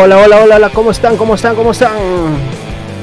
Hola, 0.00 0.18
hola, 0.18 0.44
hola, 0.44 0.54
hola, 0.54 0.70
¿cómo 0.70 0.92
están? 0.92 1.16
¿Cómo 1.16 1.34
están? 1.34 1.56
¿Cómo 1.56 1.72
están? 1.72 1.98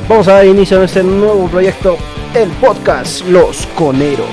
Vamos 0.07 0.29
a 0.29 0.35
dar 0.35 0.45
inicio 0.45 0.79
a 0.79 0.85
este 0.85 1.03
nuevo 1.03 1.45
proyecto, 1.49 1.97
el 2.33 2.49
podcast 2.51 3.27
Los 3.27 3.67
Coneros. 3.75 4.29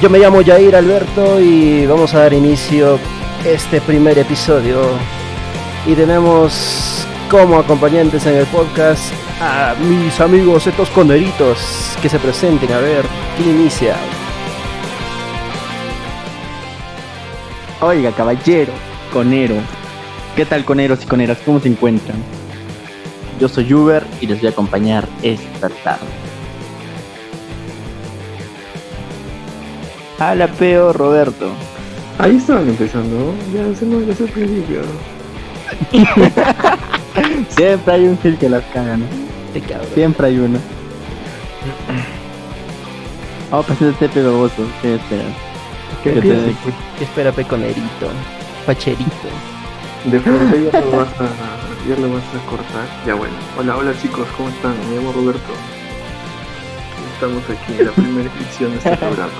Yo 0.00 0.08
me 0.08 0.20
llamo 0.20 0.44
Jair 0.44 0.76
Alberto 0.76 1.40
y 1.40 1.84
vamos 1.86 2.14
a 2.14 2.20
dar 2.20 2.32
inicio 2.32 3.00
este 3.44 3.80
primer 3.80 4.16
episodio. 4.16 4.90
Y 5.86 5.94
tenemos 5.94 7.04
como 7.28 7.58
acompañantes 7.58 8.24
en 8.26 8.36
el 8.36 8.46
podcast 8.46 9.12
a 9.40 9.74
mis 9.90 10.20
amigos 10.20 10.68
estos 10.68 10.88
coneritos 10.90 11.98
que 12.00 12.08
se 12.08 12.20
presenten. 12.20 12.72
A 12.72 12.78
ver, 12.78 13.04
¿quién 13.36 13.58
inicia? 13.58 13.96
Oiga, 17.80 18.12
caballero, 18.12 18.72
conero. 19.12 19.56
¿Qué 20.36 20.44
tal, 20.44 20.64
coneros 20.64 21.02
y 21.02 21.06
coneras? 21.06 21.38
¿Cómo 21.44 21.60
se 21.60 21.68
encuentran? 21.68 22.18
Yo 23.40 23.48
soy 23.48 23.72
Uber 23.72 24.04
y 24.20 24.26
les 24.26 24.38
voy 24.40 24.48
a 24.48 24.50
acompañar 24.50 25.06
esta 25.22 25.68
tarde. 25.68 26.06
Hola, 30.18 30.48
peo 30.48 30.92
Roberto. 30.92 31.50
Ahí 32.18 32.36
estaban 32.36 32.68
empezando, 32.68 33.34
ya 33.54 33.74
se 33.78 33.84
me 33.84 33.96
desde 34.06 34.24
el 34.24 34.30
principio. 34.30 34.80
Siempre 37.50 37.94
hay 37.94 38.04
un 38.06 38.18
Gil 38.18 38.38
que 38.38 38.48
las 38.48 38.64
caga, 38.72 38.96
¿no? 38.96 39.04
Siempre 39.94 40.26
hay 40.28 40.38
uno. 40.38 40.58
Vamos 43.50 43.66
a 43.66 43.68
pasar 43.68 43.88
este 43.88 44.08
pegagoso. 44.08 44.66
¿Qué 44.82 44.94
esperas? 44.96 45.26
¿Qué 46.02 46.10
Que 46.14 46.20
te- 46.20 46.22
piensas? 46.22 46.54
¿Qué 46.98 47.04
espera 47.04 47.32
Peconerito? 47.32 48.08
Pacherito. 48.66 49.28
De 50.06 50.20
frente 50.20 50.70
ya 50.72 50.80
lo 50.80 50.98
vas 50.98 51.08
a, 51.20 51.28
ya 51.88 51.96
lo 51.96 52.12
vas 52.12 52.22
a 52.22 52.46
cortar. 52.48 52.86
Ya 53.04 53.14
bueno. 53.14 53.34
Hola, 53.58 53.76
hola 53.76 53.92
chicos, 54.00 54.28
¿cómo 54.36 54.48
están? 54.50 54.74
Me 54.88 54.96
llamo 54.96 55.12
Roberto. 55.12 55.52
Estamos 57.14 57.42
aquí 57.50 57.80
en 57.80 57.86
la 57.86 57.92
primera 57.92 58.30
edición 58.38 58.70
de 58.70 58.76
este 58.76 58.96
programa. 58.96 59.32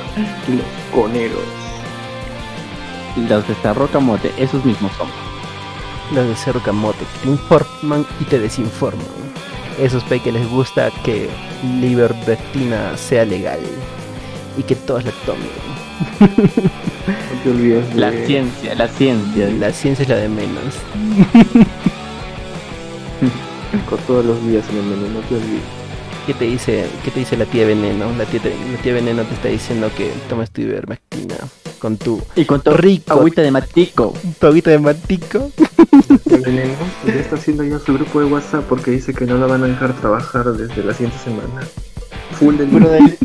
Los 0.49 0.67
coneros. 0.93 1.39
Los 3.29 3.47
de 3.47 3.55
Cerro 3.55 3.87
Camote, 3.87 4.33
esos 4.39 4.65
mismos 4.65 4.91
son. 4.99 5.09
Los 6.13 6.27
de 6.27 6.35
Cerro 6.35 6.61
Camote 6.61 6.99
que 6.99 7.19
te 7.21 7.29
informan 7.29 8.05
y 8.19 8.25
te 8.25 8.41
desinforman. 8.41 9.07
Esos 9.79 10.03
pe 10.05 10.19
que 10.19 10.33
les 10.33 10.49
gusta 10.49 10.91
que 11.05 11.29
la 11.63 11.87
ivermectina 11.87 12.97
sea 12.97 13.25
legal 13.25 13.61
y 14.57 14.65
que 14.65 14.75
todos 14.75 15.05
la 15.05 15.13
tomen. 15.25 16.73
Te 17.47 17.53
de... 17.53 17.81
La 17.95 18.11
ciencia, 18.11 18.75
la 18.75 18.89
ciencia. 18.89 19.49
La 19.61 19.73
ciencia 19.73 20.03
es 20.03 20.09
la 20.09 20.17
de 20.17 20.29
menos. 20.29 20.75
Con 23.89 23.99
todos 24.01 24.25
los 24.25 24.45
días 24.49 24.65
en 24.71 24.79
el 24.79 24.83
menú, 24.85 25.07
no 25.15 25.21
te 25.21 25.35
olvides. 25.37 25.63
¿Qué 26.27 26.35
te 26.35 26.45
dice, 26.47 26.87
qué 27.05 27.13
te 27.13 27.21
dice 27.21 27.37
la 27.37 27.45
tía 27.45 27.65
Veneno? 27.67 28.07
La 28.19 28.25
tía, 28.25 28.41
la 28.43 28.83
tía 28.83 28.95
Veneno 28.95 29.23
te 29.23 29.35
está 29.35 29.47
diciendo 29.49 29.89
que 29.97 30.11
tomes 30.29 30.51
tu 30.51 30.63
ivermectina 30.63 31.37
con 31.79 31.97
tu 31.99 32.21
Y 32.35 32.45
con 32.47 32.63
tu 32.63 32.73
Rico. 32.73 33.13
agüita 33.13 33.43
de 33.43 33.53
matico. 33.53 34.13
poquito 34.41 34.71
de 34.71 34.81
matico. 34.81 35.53
Veneno 36.25 36.75
ya 37.07 37.15
está 37.15 37.37
haciendo 37.37 37.63
ya 37.63 37.79
su 37.79 37.95
grupo 37.95 38.19
de 38.19 38.27
WhatsApp 38.27 38.65
porque 38.69 38.91
dice 38.91 39.15
que 39.15 39.25
no 39.25 39.39
la 39.39 39.47
van 39.47 39.63
a 39.63 39.67
dejar 39.69 39.93
trabajar 40.01 40.47
desde 40.53 40.83
la 40.83 40.93
siguiente 40.95 41.19
semana. 41.23 41.61
Full 42.41 42.57
del 42.57 42.69
Puro 42.71 42.89
del- 42.89 43.17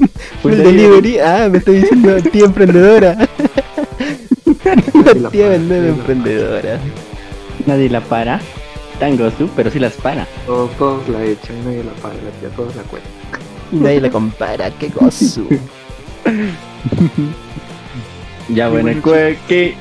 Full 0.44 0.52
delivery. 0.58 1.18
Ah, 1.20 1.48
me 1.52 1.58
está 1.58 1.72
diciendo 1.72 2.16
tía 2.32 2.46
emprendedora. 2.46 3.18
La 5.16 5.30
tía 5.30 5.56
emprendedora. 5.56 6.80
Nadie 7.66 7.90
la 7.90 8.02
para. 8.02 8.40
Tango 9.00 9.32
su, 9.32 9.48
pero 9.50 9.72
sí 9.72 9.80
las 9.80 9.94
para. 9.94 10.28
Todos, 10.46 10.72
todos 10.78 11.10
la 11.10 11.24
echan 11.24 11.64
nadie 11.66 11.84
la 11.84 11.92
paga, 11.94 12.16
la 12.16 12.32
tía, 12.40 12.50
todos 12.56 12.76
la 12.76 12.84
cuentan. 12.84 13.12
Nadie 13.72 14.02
la 14.02 14.10
compara. 14.10 14.72
Qué 14.72 14.90
gozo. 14.90 15.44
Ya 18.50 18.68
bueno, 18.68 18.92
¿qué, 19.02 19.38
qué, 19.48 19.76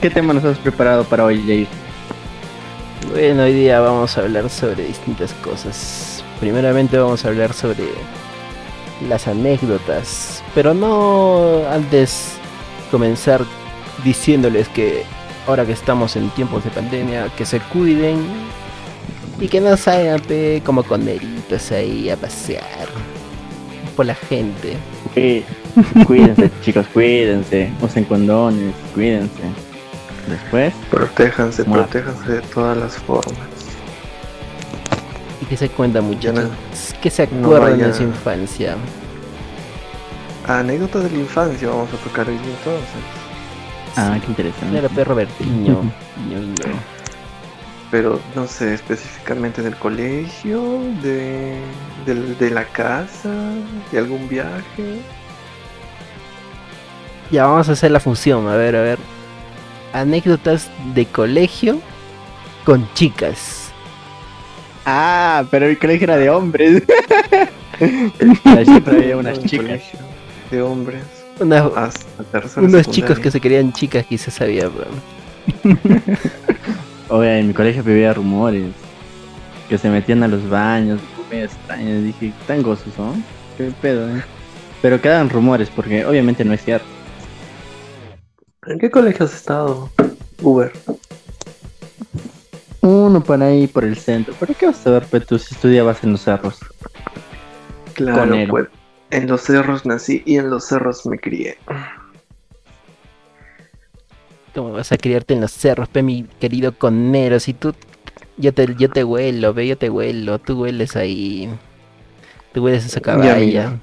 qué 0.00 0.10
tema 0.10 0.32
nos 0.32 0.42
has 0.44 0.58
preparado 0.58 1.04
para 1.04 1.24
hoy, 1.24 1.40
Jair? 1.46 1.68
Bueno, 3.12 3.44
hoy 3.44 3.52
día 3.52 3.78
vamos 3.78 4.18
a 4.18 4.22
hablar 4.22 4.50
sobre 4.50 4.84
distintas 4.84 5.32
cosas. 5.34 6.24
Primeramente 6.40 6.98
vamos 6.98 7.24
a 7.24 7.28
hablar 7.28 7.52
sobre 7.52 7.84
las 9.08 9.28
anécdotas, 9.28 10.42
pero 10.54 10.74
no 10.74 11.62
antes 11.70 12.32
comenzar 12.90 13.44
diciéndoles 14.06 14.68
que 14.68 15.02
ahora 15.48 15.66
que 15.66 15.72
estamos 15.72 16.14
en 16.16 16.30
tiempos 16.30 16.62
de 16.64 16.70
pandemia, 16.70 17.28
que 17.36 17.44
se 17.44 17.58
cuiden 17.60 18.18
y 19.40 19.48
que 19.48 19.60
no 19.60 19.76
salgan 19.76 20.20
pe, 20.20 20.62
como 20.64 20.82
coneritos 20.84 21.70
ahí 21.72 22.08
a 22.08 22.16
pasear 22.16 22.88
por 23.96 24.06
la 24.06 24.14
gente. 24.14 24.76
Cuí- 25.14 25.44
Cuídense, 26.06 26.50
chicos, 26.62 26.86
cuídense. 26.94 27.70
Usen 27.82 28.04
condones, 28.04 28.72
cuídense. 28.94 29.42
Después, 30.28 30.72
Protéjanse, 30.90 31.64
Muera. 31.64 31.86
protéjanse 31.86 32.32
de 32.32 32.40
todas 32.42 32.76
las 32.78 32.94
formas. 32.96 33.36
Y 35.42 35.44
que 35.46 35.56
se 35.56 35.68
cuentan 35.68 36.04
no- 36.04 36.14
muchachos, 36.14 36.50
que 37.02 37.10
se 37.10 37.26
no 37.28 37.46
acuerdan 37.54 37.78
de 37.78 37.92
su 37.94 38.02
infancia. 38.04 38.76
Anécdotas 40.46 41.04
de 41.04 41.10
la 41.10 41.18
infancia 41.18 41.68
vamos 41.68 41.88
a 41.92 41.96
tocar 41.98 42.28
hoy 42.28 42.36
entonces. 42.36 43.02
Ah, 43.96 44.18
qué 44.20 44.26
interesante. 44.28 44.70
Claro, 44.70 44.88
perro 44.94 45.14
Bertiño. 45.14 45.82
Niño, 46.28 46.40
niño. 46.40 46.54
Pero 47.90 48.20
no 48.34 48.46
sé, 48.48 48.74
específicamente 48.74 49.62
del 49.62 49.76
colegio, 49.76 50.80
de, 51.02 51.56
del- 52.04 52.36
de 52.38 52.50
la 52.50 52.64
casa, 52.64 53.32
de 53.92 53.98
algún 53.98 54.28
viaje. 54.28 55.00
Ya 57.30 57.46
vamos 57.46 57.68
a 57.68 57.72
hacer 57.72 57.90
la 57.90 58.00
función, 58.00 58.48
a 58.48 58.56
ver, 58.56 58.76
a 58.76 58.82
ver. 58.82 58.98
Anécdotas 59.92 60.68
de 60.94 61.06
colegio 61.06 61.80
con 62.64 62.88
chicas. 62.94 63.70
Ah, 64.84 65.44
pero 65.50 65.66
el 65.66 65.78
colegio 65.78 66.04
era 66.04 66.16
de 66.16 66.30
hombres. 66.30 66.82
Había 68.84 69.16
unas 69.16 69.42
chicas. 69.44 69.66
colegio, 69.66 69.98
De 70.50 70.62
hombres. 70.62 71.02
Una- 71.40 71.68
tercera 72.32 72.66
unos 72.66 72.90
chicos 72.90 73.18
que 73.18 73.30
se 73.30 73.40
querían 73.40 73.72
chicas, 73.72 74.06
quizás 74.06 74.34
sabía. 74.34 74.68
weón. 74.68 75.76
Oye, 77.08 77.38
en 77.38 77.48
mi 77.48 77.54
colegio 77.54 77.82
había 77.82 78.12
rumores 78.14 78.72
que 79.68 79.78
se 79.78 79.88
metían 79.88 80.22
a 80.22 80.28
los 80.28 80.48
baños, 80.48 81.00
muy 81.30 81.40
extraños. 81.42 82.04
Dije, 82.04 82.32
tan 82.46 82.62
gozos, 82.62 82.96
¿no? 82.98 83.14
¿Qué 83.56 83.70
pedo, 83.80 84.16
eh? 84.16 84.22
Pero 84.82 85.00
quedan 85.00 85.30
rumores 85.30 85.70
porque 85.74 86.04
obviamente 86.04 86.44
no 86.44 86.52
es 86.52 86.64
cierto. 86.64 86.86
¿En 88.66 88.78
qué 88.78 88.90
colegio 88.90 89.26
has 89.26 89.34
estado? 89.34 89.90
Uber. 90.42 90.72
Uno 92.80 93.22
por 93.22 93.42
ahí 93.42 93.66
por 93.66 93.84
el 93.84 93.96
centro. 93.96 94.34
¿Pero 94.38 94.54
qué 94.58 94.66
vas 94.66 94.86
a 94.86 94.90
ver, 94.90 95.24
tú 95.26 95.38
si 95.38 95.54
estudiabas 95.54 96.02
en 96.04 96.12
los 96.12 96.22
cerros? 96.22 96.58
Claro, 97.94 98.20
Conero. 98.20 98.50
pues. 98.50 98.66
En 99.16 99.26
los 99.28 99.40
cerros 99.42 99.86
nací 99.86 100.22
y 100.26 100.36
en 100.36 100.50
los 100.50 100.66
cerros 100.66 101.06
me 101.06 101.18
crié. 101.18 101.56
¿Cómo 104.54 104.72
vas 104.72 104.92
a 104.92 104.96
criarte 104.98 105.34
en 105.34 105.40
los 105.40 105.52
cerros, 105.52 105.88
pe, 105.88 106.02
mi 106.02 106.24
querido 106.40 106.72
conero? 106.76 107.40
Si 107.40 107.54
tú. 107.54 107.74
Yo 108.38 108.52
te, 108.52 108.74
yo 108.76 108.90
te 108.90 109.04
huelo, 109.04 109.54
ve, 109.54 109.66
yo 109.68 109.78
te 109.78 109.88
huelo. 109.88 110.38
Tú 110.38 110.60
hueles 110.62 110.96
ahí. 110.96 111.48
Tú 112.52 112.64
hueles 112.64 112.84
esa 112.84 113.00
Ya, 113.00 113.02
caballa. 113.02 113.36
mira. 113.38 113.80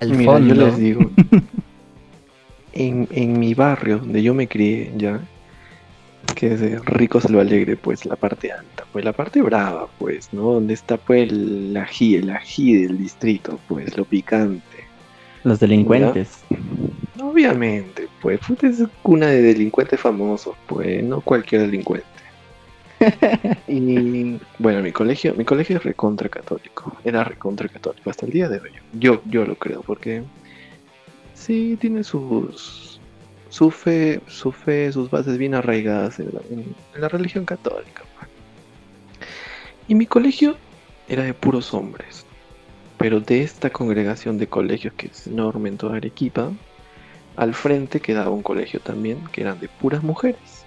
Al 0.00 0.10
Mira, 0.10 0.32
fondo. 0.32 0.54
yo 0.54 0.66
les 0.66 0.76
digo. 0.76 1.10
en, 2.72 3.08
en 3.10 3.38
mi 3.38 3.54
barrio 3.54 3.98
donde 3.98 4.22
yo 4.22 4.34
me 4.34 4.48
crié, 4.48 4.92
ya. 4.96 5.20
Que 6.34 6.54
es 6.54 6.60
de 6.60 6.78
Rico 6.80 7.20
Salva 7.20 7.42
Alegre, 7.42 7.76
pues 7.76 8.04
la 8.06 8.16
parte 8.16 8.50
alta, 8.52 8.84
pues 8.92 9.04
la 9.04 9.12
parte 9.12 9.40
brava, 9.42 9.88
pues, 9.98 10.32
¿no? 10.32 10.52
Donde 10.54 10.74
está 10.74 10.96
pues 10.96 11.30
el 11.30 11.76
ají, 11.76 12.16
el 12.16 12.30
ají 12.30 12.82
del 12.82 12.98
distrito, 12.98 13.60
pues, 13.68 13.96
lo 13.96 14.04
picante. 14.04 14.64
Los 15.44 15.60
delincuentes. 15.60 16.40
Obviamente, 17.22 18.08
pues, 18.20 18.40
puta, 18.40 18.66
es 18.66 18.82
cuna 19.02 19.26
de 19.26 19.42
delincuentes 19.42 20.00
famosos, 20.00 20.56
pues, 20.66 21.02
no 21.04 21.20
cualquier 21.20 21.62
delincuente. 21.62 22.06
y 23.68 24.38
bueno, 24.58 24.82
mi 24.82 24.92
colegio, 24.92 25.34
mi 25.34 25.44
colegio 25.44 25.76
es 25.76 25.84
recontra 25.84 26.28
católico, 26.28 26.96
era 27.04 27.22
recontra 27.24 27.68
católico 27.68 28.10
hasta 28.10 28.24
el 28.26 28.32
día 28.32 28.48
de 28.48 28.58
hoy. 28.60 28.70
Yo, 28.94 29.22
yo 29.26 29.44
lo 29.44 29.54
creo, 29.56 29.82
porque 29.82 30.22
sí 31.34 31.76
tiene 31.80 32.04
sus 32.04 33.00
su 33.50 33.70
fe, 33.70 34.20
su 34.26 34.50
fe, 34.50 34.90
sus 34.90 35.10
bases 35.10 35.38
bien 35.38 35.54
arraigadas 35.54 36.18
en 36.18 36.26
la, 36.32 36.40
en- 36.50 36.74
en 36.94 37.00
la 37.00 37.08
religión 37.08 37.44
católica. 37.44 38.02
pues. 38.18 38.28
Y 39.86 39.94
mi 39.94 40.06
colegio 40.06 40.56
era 41.08 41.22
de 41.22 41.34
puros 41.34 41.72
hombres. 41.74 42.23
Pero 43.04 43.20
de 43.20 43.42
esta 43.42 43.68
congregación 43.68 44.38
de 44.38 44.46
colegios 44.46 44.94
que 44.94 45.08
es 45.08 45.26
enorme 45.26 45.68
en 45.68 45.76
toda 45.76 45.98
Arequipa, 45.98 46.50
al 47.36 47.52
frente 47.52 48.00
quedaba 48.00 48.30
un 48.30 48.42
colegio 48.42 48.80
también 48.80 49.26
que 49.30 49.42
eran 49.42 49.60
de 49.60 49.68
puras 49.68 50.02
mujeres. 50.02 50.64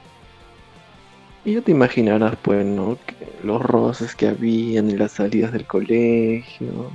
Y 1.44 1.56
ya 1.56 1.62
te 1.62 1.72
imaginarás, 1.72 2.36
pues, 2.44 2.64
¿no? 2.64 3.00
Los 3.44 3.60
roces 3.64 4.14
que 4.14 4.28
habían 4.28 4.88
en 4.92 5.00
las 5.00 5.14
salidas 5.14 5.52
del 5.52 5.66
colegio, 5.66 6.92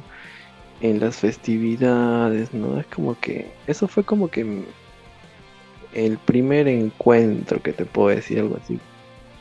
en 0.80 1.00
las 1.00 1.16
festividades, 1.16 2.54
¿no? 2.54 2.78
Es 2.78 2.86
como 2.86 3.18
que, 3.18 3.52
eso 3.66 3.88
fue 3.88 4.04
como 4.04 4.28
que 4.28 4.62
el 5.92 6.18
primer 6.18 6.68
encuentro 6.68 7.60
que 7.60 7.72
te 7.72 7.84
puedo 7.84 8.14
decir 8.14 8.38
algo 8.38 8.58
así 8.62 8.78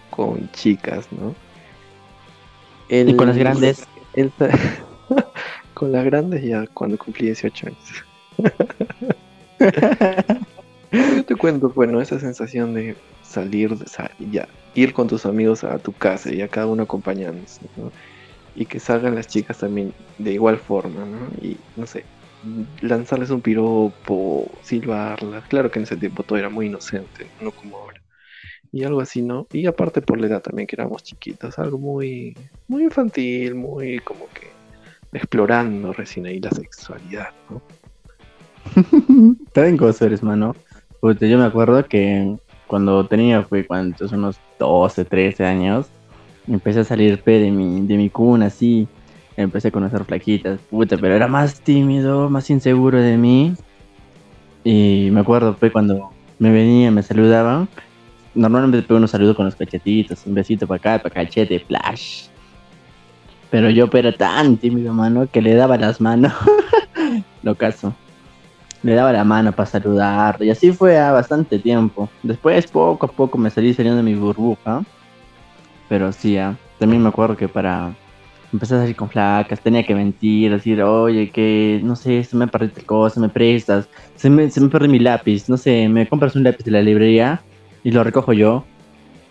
con 0.10 0.50
chicas, 0.54 1.08
¿no? 1.12 1.36
¿Y 2.90 3.16
con 3.16 3.28
las 3.28 3.38
grandes? 3.38 3.88
con 5.74 5.92
las 5.92 6.06
grandes 6.06 6.44
ya 6.44 6.68
cuando 6.68 6.98
cumplí 6.98 7.28
18 7.28 7.68
años. 7.68 8.04
Yo 10.92 11.26
te 11.26 11.36
cuento, 11.36 11.70
bueno, 11.70 12.02
esa 12.02 12.20
sensación 12.20 12.74
de 12.74 12.96
salir, 13.24 13.78
de 13.78 13.86
ya, 14.32 14.48
ir 14.76 14.94
con 14.94 15.08
tus 15.08 15.26
amigos 15.26 15.64
a 15.64 15.80
tu 15.80 15.94
casa 15.94 16.34
y 16.34 16.42
a 16.42 16.48
cada 16.48 16.68
uno 16.68 16.84
acompañándose, 16.84 17.62
¿no? 17.78 17.92
Y 18.56 18.66
que 18.66 18.80
salgan 18.80 19.16
las 19.16 19.28
chicas 19.28 19.60
también 19.60 19.94
de 20.18 20.34
igual 20.34 20.58
forma, 20.58 21.06
¿no? 21.06 21.28
Y 21.42 21.58
no 21.78 21.88
sé, 21.88 22.04
lanzarles 22.82 23.30
un 23.30 23.42
piropo, 23.42 24.52
silbarlas. 24.64 25.46
Claro 25.48 25.72
que 25.72 25.80
en 25.80 25.84
ese 25.84 25.96
tiempo 25.96 26.24
todo 26.24 26.38
era 26.38 26.50
muy 26.50 26.66
inocente, 26.66 27.28
no 27.40 27.52
como 27.52 27.78
ahora. 27.78 28.02
Y 28.74 28.84
algo 28.84 29.02
así, 29.02 29.22
¿no? 29.22 29.48
Y 29.52 29.66
aparte 29.68 30.02
por 30.02 30.20
la 30.20 30.28
edad 30.28 30.42
también 30.42 30.68
que 30.68 30.76
éramos 30.76 31.04
chiquitos, 31.04 31.58
algo 31.60 31.78
muy, 31.78 32.36
muy 32.68 32.84
infantil, 32.84 33.56
muy 33.56 34.00
como 34.00 34.28
que 34.30 34.52
explorando 35.14 35.94
recién 35.94 36.26
ahí 36.26 36.40
la 36.40 36.52
sexualidad, 36.52 37.30
¿no? 37.50 37.62
También 39.54 39.78
cosas 39.78 40.04
eres, 40.04 40.24
mano. 40.24 40.56
yo 41.02 41.38
me 41.38 41.46
acuerdo 41.46 41.86
que 41.86 42.36
cuando 42.68 43.06
tenía, 43.06 43.44
fue 43.44 43.66
cuando 43.66 44.06
unos 44.12 44.40
12, 44.60 45.06
13 45.06 45.46
años, 45.46 45.88
empecé 46.48 46.82
a 46.82 46.84
salir 46.84 47.22
de 47.24 47.52
mi, 47.52 47.86
de 47.86 47.98
mi 47.98 48.10
cuna, 48.10 48.48
así. 48.48 48.88
Empecé 49.38 49.70
a 49.70 49.72
conocer 49.72 50.04
flaquitas, 50.06 50.60
puta, 50.70 50.98
pero 50.98 51.16
era 51.16 51.28
más 51.28 51.62
tímido, 51.62 52.30
más 52.30 52.50
inseguro 52.50 53.00
de 53.00 53.18
mí. 53.18 53.56
Y 54.64 55.10
me 55.12 55.22
acuerdo, 55.22 55.54
fue 55.56 55.72
cuando 55.72 56.12
me 56.38 56.52
venían, 56.52 56.94
me 56.94 57.04
saludaban. 57.04 57.68
Normalmente 58.34 58.82
pego 58.82 58.98
unos 58.98 59.12
saludos 59.12 59.36
con 59.36 59.46
los 59.46 59.56
cachetitos, 59.56 60.26
un 60.26 60.34
besito 60.34 60.68
para 60.68 60.78
acá, 60.78 61.04
para 61.04 61.26
cachete, 61.26 61.60
flash. 61.60 62.28
Pero 63.52 63.70
yo 63.70 63.88
era 63.94 64.12
tan 64.12 64.58
tímido, 64.58 64.94
mano, 64.94 65.28
que 65.32 65.42
le 65.42 65.54
daba 65.54 65.78
las 65.78 66.02
manos. 66.02 66.34
Lo 67.44 67.54
caso 67.56 67.94
le 68.84 68.94
daba 68.94 69.12
la 69.12 69.24
mano 69.24 69.52
para 69.52 69.70
saludar 69.70 70.38
y 70.42 70.50
así 70.50 70.72
fue 70.72 70.98
a 70.98 71.12
bastante 71.12 71.60
tiempo. 71.60 72.10
Después 72.24 72.68
poco 72.68 73.06
a 73.06 73.12
poco 73.12 73.38
me 73.38 73.50
salí 73.50 73.74
saliendo 73.74 73.98
de 73.98 74.04
mi 74.04 74.16
burbuja, 74.16 74.84
pero 75.88 76.12
sí, 76.12 76.38
también 76.80 77.04
me 77.04 77.10
acuerdo 77.10 77.38
que 77.38 77.48
para 77.48 77.96
empezar 78.52 78.80
a 78.80 78.82
salir 78.82 78.96
con 78.96 79.10
flacas 79.10 79.62
tenía 79.62 79.86
que 79.86 79.96
mentir, 79.96 80.52
decir, 80.52 80.82
oye, 80.82 81.30
que 81.30 81.80
no 81.84 81.96
sé, 81.96 82.24
se 82.24 82.36
me 82.36 82.48
perdí 82.48 82.70
tal 82.70 82.86
cosa, 82.86 83.20
me 83.20 83.30
prestas, 83.30 83.88
se 84.16 84.30
me, 84.30 84.50
se 84.50 84.60
me 84.60 84.70
perdió 84.70 84.90
mi 84.90 85.00
lápiz, 85.00 85.48
no 85.48 85.58
sé, 85.58 85.88
me 85.88 86.08
compras 86.08 86.36
un 86.36 86.44
lápiz 86.44 86.64
de 86.64 86.72
la 86.72 86.82
librería 86.82 87.42
y 87.84 87.92
lo 87.92 88.04
recojo 88.04 88.34
yo. 88.34 88.66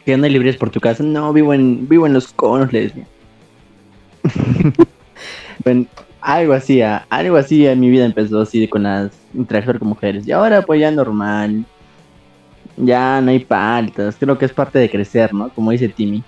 No 0.06 0.24
hay 0.24 0.32
librerías 0.32 0.56
por 0.56 0.70
tu 0.70 0.80
casa, 0.80 1.04
no, 1.04 1.32
vivo 1.32 1.54
en, 1.54 1.88
vivo 1.88 2.04
en 2.04 2.12
los 2.12 2.32
conos, 2.32 2.72
les 2.72 2.92
bueno, 5.64 5.86
algo 6.20 6.52
así, 6.52 6.80
algo 6.82 7.36
así 7.36 7.66
en 7.66 7.80
mi 7.80 7.90
vida 7.90 8.04
empezó 8.04 8.40
así 8.40 8.66
con 8.68 8.82
las 8.82 9.12
interacciones 9.34 9.80
con 9.80 9.88
mujeres. 9.88 10.26
Y 10.26 10.32
ahora 10.32 10.62
pues 10.62 10.80
ya 10.80 10.90
normal. 10.90 11.64
Ya 12.76 13.20
no 13.20 13.30
hay 13.30 13.40
faltas. 13.40 14.16
Creo 14.18 14.38
que 14.38 14.46
es 14.46 14.52
parte 14.52 14.78
de 14.78 14.90
crecer, 14.90 15.34
¿no? 15.34 15.50
Como 15.50 15.70
dice 15.70 15.88
Timmy. 15.88 16.22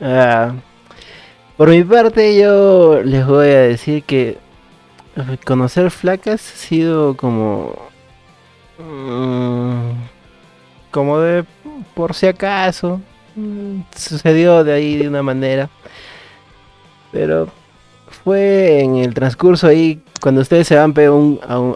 Ah, 0.00 0.54
por 1.56 1.68
mi 1.68 1.84
parte 1.84 2.40
yo 2.40 3.02
les 3.02 3.26
voy 3.26 3.48
a 3.48 3.60
decir 3.62 4.02
que 4.04 4.38
conocer 5.44 5.90
flacas 5.90 6.52
ha 6.52 6.56
sido 6.56 7.16
como... 7.16 7.76
Mm, 8.78 9.92
como 10.90 11.18
de 11.20 11.44
por 11.94 12.14
si 12.14 12.26
acaso. 12.26 13.00
Mm, 13.36 13.80
sucedió 13.94 14.64
de 14.64 14.72
ahí 14.72 14.96
de 14.96 15.08
una 15.08 15.22
manera. 15.22 15.68
Pero 17.12 17.48
fue 18.24 18.80
en 18.80 18.96
el 18.96 19.14
transcurso 19.14 19.66
ahí, 19.66 20.02
cuando 20.20 20.40
ustedes 20.40 20.68
se 20.68 20.76
van 20.76 20.94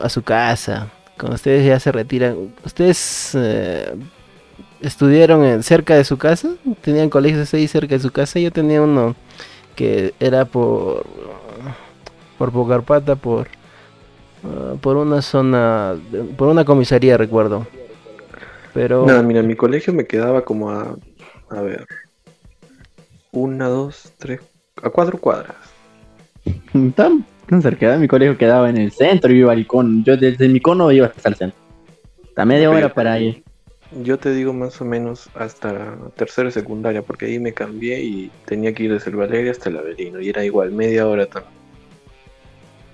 a, 0.00 0.08
su 0.08 0.22
casa, 0.22 0.88
cuando 1.18 1.36
ustedes 1.36 1.66
ya 1.66 1.80
se 1.80 1.90
retiran, 1.92 2.52
¿ustedes 2.64 3.32
eh, 3.34 3.94
estudiaron 4.80 5.62
cerca 5.62 5.96
de 5.96 6.04
su 6.04 6.18
casa? 6.18 6.50
¿Tenían 6.82 7.08
colegios 7.08 7.52
ahí 7.54 7.66
cerca 7.66 7.94
de 7.94 8.00
su 8.00 8.10
casa? 8.10 8.38
Yo 8.38 8.50
tenía 8.50 8.82
uno 8.82 9.16
que 9.74 10.14
era 10.20 10.44
por 10.44 11.06
por 12.38 12.50
Bogarpata, 12.50 13.16
por 13.16 13.48
ah, 14.44 14.74
por 14.80 14.96
una 14.96 15.22
zona, 15.22 15.94
por 16.36 16.48
una 16.48 16.64
comisaría 16.64 17.16
recuerdo. 17.16 17.66
Pero 18.72 19.06
nada, 19.06 19.22
mira, 19.22 19.42
mi 19.42 19.54
colegio 19.54 19.92
me 19.92 20.06
quedaba 20.06 20.44
como 20.44 20.70
a 20.70 20.96
a 21.54 21.62
ver, 21.62 21.86
una, 23.32 23.68
dos, 23.68 24.12
tres, 24.18 24.40
a 24.82 24.90
cuatro 24.90 25.18
cuadras. 25.18 25.56
Tan, 26.94 27.24
tan 27.48 27.62
cerca 27.62 27.92
de 27.92 27.98
mi 27.98 28.08
colegio 28.08 28.36
quedaba 28.36 28.68
en 28.70 28.76
el 28.76 28.92
centro 28.92 29.32
y 29.32 29.38
iba 29.38 29.52
al 29.52 29.60
icono. 29.60 30.02
Yo 30.04 30.16
desde 30.16 30.48
mi 30.48 30.60
cono 30.60 30.90
iba 30.92 31.06
hasta 31.06 31.28
el 31.28 31.34
centro. 31.36 31.58
A 32.36 32.44
media 32.44 32.70
hora 32.70 32.92
para 32.92 33.18
ir. 33.18 33.42
Yo 34.02 34.18
te 34.18 34.32
digo 34.34 34.52
más 34.52 34.80
o 34.80 34.84
menos 34.84 35.30
hasta 35.34 35.96
tercera 36.16 36.50
secundaria, 36.50 37.02
porque 37.02 37.26
ahí 37.26 37.38
me 37.38 37.52
cambié 37.52 38.02
y 38.02 38.30
tenía 38.44 38.72
que 38.72 38.84
ir 38.84 38.92
desde 38.92 39.10
el 39.10 39.16
Valeria 39.16 39.52
hasta 39.52 39.68
el 39.68 39.76
Avelino, 39.76 40.20
y 40.20 40.28
era 40.28 40.44
igual, 40.44 40.72
media 40.72 41.06
hora 41.06 41.26
también. 41.26 41.54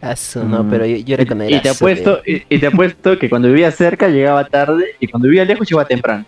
Eso, 0.03 0.45
no, 0.45 0.69
pero 0.69 0.85
yo, 0.85 1.15
era 1.15 1.27
con 1.27 1.43
el 1.43 1.55
y 1.55 1.61
te 1.61 1.69
apuesto 1.71 2.21
y, 2.25 2.43
y, 2.49 2.59
te 2.59 2.67
apuesto 2.67 3.19
que 3.19 3.29
cuando 3.29 3.49
vivía 3.49 3.71
cerca 3.71 4.09
llegaba 4.09 4.47
tarde 4.47 4.95
y 4.99 5.07
cuando 5.09 5.29
vivía 5.29 5.45
lejos 5.45 5.69
llegaba 5.69 5.87
temprano. 5.87 6.25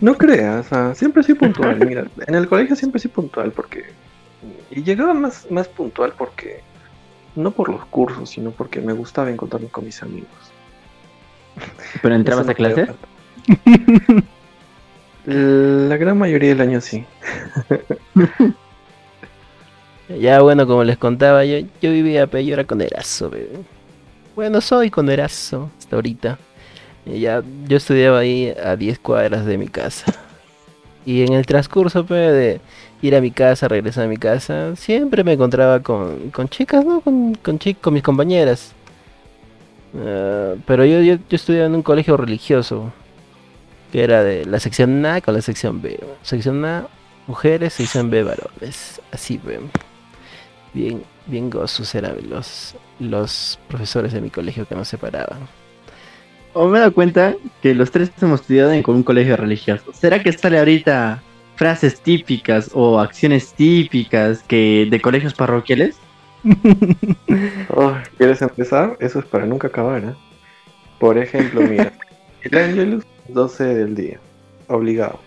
No 0.00 0.16
creas, 0.16 0.68
siempre 0.96 1.22
soy 1.22 1.34
puntual. 1.34 1.84
Mira, 1.86 2.06
en 2.26 2.34
el 2.34 2.48
colegio 2.48 2.76
siempre 2.76 3.00
soy 3.00 3.10
puntual 3.10 3.50
porque. 3.52 3.86
Y 4.70 4.82
llegaba 4.82 5.14
más, 5.14 5.50
más 5.50 5.68
puntual 5.68 6.12
porque. 6.16 6.60
No 7.34 7.50
por 7.50 7.68
los 7.68 7.84
cursos, 7.86 8.30
sino 8.30 8.50
porque 8.50 8.80
me 8.80 8.92
gustaba 8.92 9.30
encontrarme 9.30 9.68
con 9.68 9.84
mis 9.84 10.02
amigos. 10.02 10.28
¿Pero 12.02 12.14
entrabas 12.14 12.48
a 12.48 12.54
clase? 12.54 12.88
La 15.24 15.96
gran 15.96 16.18
mayoría 16.18 16.50
del 16.50 16.62
año 16.62 16.80
sí. 16.80 17.04
ya 20.08 20.40
bueno, 20.40 20.66
como 20.66 20.84
les 20.84 20.96
contaba, 20.96 21.44
yo, 21.44 21.58
yo 21.82 21.92
vivía, 21.92 22.26
pero 22.26 22.42
yo 22.42 22.54
era 22.54 22.64
con 22.64 22.80
Erazo, 22.80 23.30
Bueno, 24.34 24.60
soy 24.60 24.90
con 24.90 25.10
Erazo 25.10 25.70
hasta 25.78 25.96
ahorita. 25.96 26.38
Ya, 27.16 27.42
yo 27.66 27.76
estudiaba 27.76 28.18
ahí 28.18 28.54
a 28.62 28.76
10 28.76 28.98
cuadras 28.98 29.46
de 29.46 29.56
mi 29.56 29.68
casa. 29.68 30.12
Y 31.06 31.22
en 31.22 31.32
el 31.32 31.46
transcurso 31.46 32.04
pues, 32.04 32.32
de 32.32 32.60
ir 33.00 33.16
a 33.16 33.20
mi 33.20 33.30
casa, 33.30 33.66
regresar 33.66 34.04
a 34.04 34.08
mi 34.08 34.18
casa, 34.18 34.76
siempre 34.76 35.24
me 35.24 35.32
encontraba 35.32 35.80
con, 35.82 36.30
chicas, 36.50 36.84
¿no? 36.84 37.00
Con, 37.00 37.34
con, 37.36 37.58
con 37.80 37.94
mis 37.94 38.02
compañeras. 38.02 38.74
Ah, 39.96 40.54
pero 40.66 40.84
yo, 40.84 41.00
yo, 41.00 41.16
estudiaba 41.30 41.66
en 41.66 41.76
un 41.76 41.82
colegio 41.82 42.16
religioso, 42.16 42.92
que 43.90 44.04
era 44.04 44.22
de 44.22 44.44
la 44.44 44.60
sección 44.60 45.04
A 45.06 45.20
con 45.22 45.34
la 45.34 45.40
sección 45.40 45.80
B. 45.80 45.98
Sección 46.22 46.62
A, 46.66 46.88
mujeres, 47.26 47.72
sección 47.72 48.10
B, 48.10 48.22
varones. 48.22 49.00
Así, 49.10 49.40
ven. 49.42 49.70
Bien, 50.74 51.02
bien 51.26 51.48
gozos 51.48 51.94
eran 51.94 52.16
los, 52.28 52.74
los 53.00 53.58
profesores 53.68 54.12
de 54.12 54.20
mi 54.20 54.28
colegio 54.28 54.66
que 54.66 54.74
nos 54.74 54.88
separaban 54.88 55.48
o 56.52 56.68
me 56.68 56.78
he 56.78 56.80
dado 56.80 56.94
cuenta 56.94 57.34
que 57.62 57.74
los 57.74 57.90
tres 57.90 58.10
hemos 58.20 58.40
estudiado 58.40 58.72
en 58.72 58.82
un 58.86 59.02
colegio 59.02 59.36
religioso. 59.36 59.92
¿Será 59.92 60.22
que 60.22 60.32
sale 60.32 60.58
ahorita 60.58 61.22
frases 61.56 62.00
típicas 62.00 62.70
o 62.74 63.00
acciones 63.00 63.52
típicas 63.52 64.42
que 64.44 64.86
de 64.90 65.00
colegios 65.00 65.34
parroquiales? 65.34 65.96
Oh, 67.70 67.94
¿Quieres 68.16 68.40
empezar? 68.42 68.96
Eso 69.00 69.18
es 69.18 69.24
para 69.26 69.44
nunca 69.44 69.68
acabar, 69.68 70.02
¿eh? 70.02 70.14
Por 70.98 71.18
ejemplo, 71.18 71.60
mira, 71.60 71.92
el 72.42 72.58
Angelus 72.58 73.04
12 73.28 73.64
del 73.64 73.94
día, 73.94 74.18
obligado. 74.68 75.20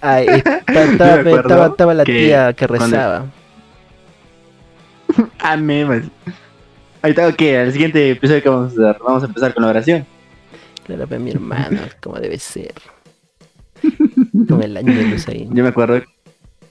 Ay, 0.00 0.26
estaba, 0.66 1.94
la 1.94 2.04
tía 2.04 2.52
que 2.52 2.66
rezaba. 2.66 3.26
Amén. 5.38 6.10
Ahí 7.02 7.10
está, 7.10 7.32
que 7.32 7.58
al 7.58 7.72
siguiente 7.72 8.12
episodio 8.12 8.42
que 8.42 8.48
vamos 8.48 8.78
a 8.78 8.90
hacer, 8.90 9.02
vamos 9.02 9.22
a 9.24 9.26
empezar 9.26 9.52
con 9.52 9.64
la 9.64 9.70
oración. 9.70 10.06
Claro, 10.86 11.04
pero 11.08 11.20
mi 11.20 11.32
hermano, 11.32 11.80
como 12.00 12.16
debe 12.20 12.38
ser. 12.38 12.74
Con 14.48 14.62
el 14.62 14.76
año 14.76 14.94
de 14.94 15.04
luz 15.04 15.26
ahí. 15.28 15.48
Yo 15.50 15.64
me 15.64 15.70
acuerdo 15.70 16.00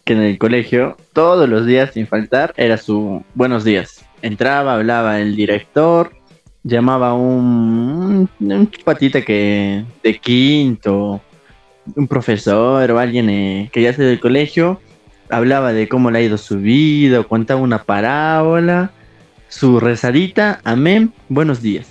que 0.06 0.14
en 0.14 0.22
el 0.22 0.38
colegio, 0.38 0.96
todos 1.12 1.50
los 1.50 1.66
días 1.66 1.92
sin 1.94 2.08
faltar, 2.08 2.54
era 2.56 2.78
su 2.78 3.24
buenos 3.36 3.66
días. 3.66 4.06
Entraba, 4.22 4.76
hablaba 4.76 5.20
el 5.20 5.36
director, 5.36 6.14
llamaba 6.64 7.14
un, 7.14 8.30
un, 8.40 8.52
un 8.52 8.72
patita 8.86 9.22
que 9.22 9.84
de 10.02 10.18
quinto, 10.18 11.22
un 11.96 12.08
profesor 12.08 12.90
o 12.90 13.00
alguien 13.00 13.30
eh, 13.30 13.70
que 13.74 13.82
ya 13.82 13.94
se 13.94 14.04
del 14.04 14.20
colegio, 14.22 14.80
hablaba 15.30 15.74
de 15.74 15.90
cómo 15.90 16.10
le 16.10 16.20
ha 16.20 16.22
ido 16.22 16.38
su 16.38 16.58
vida, 16.58 17.20
o 17.20 17.28
contaba 17.28 17.60
una 17.60 17.84
parábola, 17.84 18.92
su 19.52 19.80
rezadita, 19.82 20.62
amén, 20.64 21.12
buenos 21.28 21.62
días. 21.62 21.88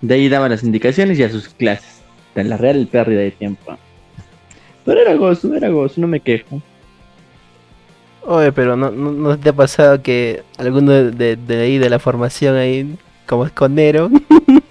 De 0.00 0.14
ahí 0.14 0.28
daba 0.28 0.48
las 0.48 0.62
indicaciones 0.62 1.18
y 1.18 1.24
a 1.24 1.28
sus 1.30 1.48
clases. 1.48 2.02
De 2.36 2.44
la 2.44 2.56
real 2.56 2.86
pérdida 2.90 3.20
de 3.20 3.32
tiempo. 3.32 3.76
Pero 4.84 5.00
era 5.00 5.14
gozo, 5.14 5.52
era 5.54 5.68
gozo, 5.70 6.00
no 6.00 6.06
me 6.06 6.20
quejo. 6.20 6.62
Oye, 8.22 8.52
pero 8.52 8.76
no, 8.76 8.90
no, 8.92 9.10
¿no 9.10 9.36
te 9.38 9.48
ha 9.48 9.52
pasado 9.52 10.00
que 10.02 10.44
alguno 10.56 10.92
de, 10.92 11.34
de 11.36 11.60
ahí 11.60 11.78
de 11.78 11.90
la 11.90 11.98
formación 11.98 12.54
ahí, 12.56 12.96
como 13.26 13.44
esconero, 13.44 14.08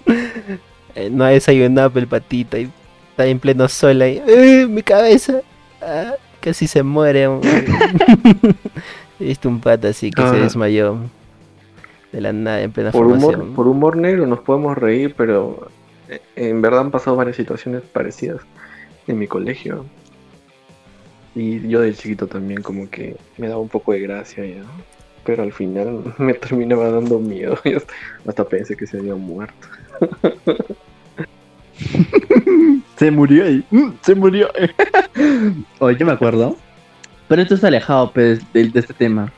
eh, 0.94 1.10
no 1.10 1.24
ha 1.24 1.28
desayunado 1.30 1.92
el 1.98 2.06
patita 2.06 2.58
y 2.58 2.70
está 3.10 3.26
en 3.26 3.38
pleno 3.38 3.68
sol 3.68 4.00
ahí, 4.00 4.22
¡Eh, 4.26 4.66
mi 4.66 4.82
cabeza! 4.82 5.42
Ah, 5.82 6.14
casi 6.40 6.66
se 6.66 6.82
muere. 6.82 7.24
He 9.20 9.24
visto 9.24 9.48
un 9.48 9.60
pata 9.60 9.88
así 9.88 10.10
que 10.10 10.22
se 10.22 10.28
Ah. 10.28 10.32
desmayó 10.32 10.98
de 12.12 12.20
la 12.20 12.32
nada 12.32 12.62
en 12.62 12.72
plena 12.72 12.90
Por 12.92 13.06
humor, 13.06 13.20
formación. 13.20 13.54
por 13.54 13.66
humor 13.68 13.96
negro 13.96 14.26
nos 14.26 14.40
podemos 14.40 14.76
reír, 14.78 15.14
pero 15.16 15.68
eh, 16.08 16.20
en 16.36 16.60
verdad 16.62 16.80
han 16.80 16.90
pasado 16.90 17.16
varias 17.16 17.36
situaciones 17.36 17.82
parecidas 17.82 18.40
en 19.06 19.18
mi 19.18 19.26
colegio. 19.26 19.84
Y 21.34 21.68
yo 21.68 21.80
de 21.82 21.94
chiquito 21.94 22.26
también 22.26 22.62
como 22.62 22.88
que 22.90 23.16
me 23.36 23.48
daba 23.48 23.60
un 23.60 23.68
poco 23.68 23.92
de 23.92 24.00
gracia 24.00 24.44
ya. 24.44 24.62
Pero 25.24 25.42
al 25.42 25.52
final 25.52 26.14
me 26.18 26.34
terminaba 26.34 26.90
dando 26.90 27.18
miedo. 27.18 27.58
y 27.64 27.72
hasta- 27.74 27.92
Hasta 28.26 28.44
pensé 28.44 28.76
que 28.76 28.86
se 28.86 28.98
había 28.98 29.14
muerto. 29.14 29.68
Se 32.96 33.10
murió 33.10 33.44
ahí. 33.44 33.64
Mm, 33.70 33.90
Se 34.02 34.14
murió. 34.14 34.48
Oye, 35.78 35.96
yo 35.96 36.06
me 36.06 36.12
acuerdo. 36.12 36.56
Pero 37.28 37.42
esto 37.42 37.54
está 37.54 37.68
alejado 37.68 38.10
pues, 38.12 38.40
de, 38.52 38.68
de 38.68 38.80
este 38.80 38.94
tema. 38.94 39.32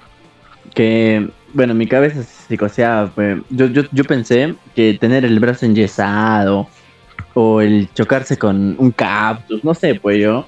Que, 0.74 1.28
bueno, 1.52 1.74
mi 1.74 1.86
cabeza 1.86 2.22
se 2.22 2.46
psicoseaba. 2.48 3.10
Pues. 3.10 3.38
Yo, 3.50 3.66
yo, 3.66 3.82
yo 3.92 4.04
pensé 4.04 4.54
que 4.74 4.94
tener 4.94 5.24
el 5.24 5.38
brazo 5.40 5.66
enyesado 5.66 6.68
o 7.34 7.60
el 7.60 7.88
chocarse 7.94 8.36
con 8.36 8.76
un 8.78 8.90
cactus, 8.90 9.62
no 9.64 9.74
sé, 9.74 9.94
pues 9.94 10.18
yo, 10.20 10.46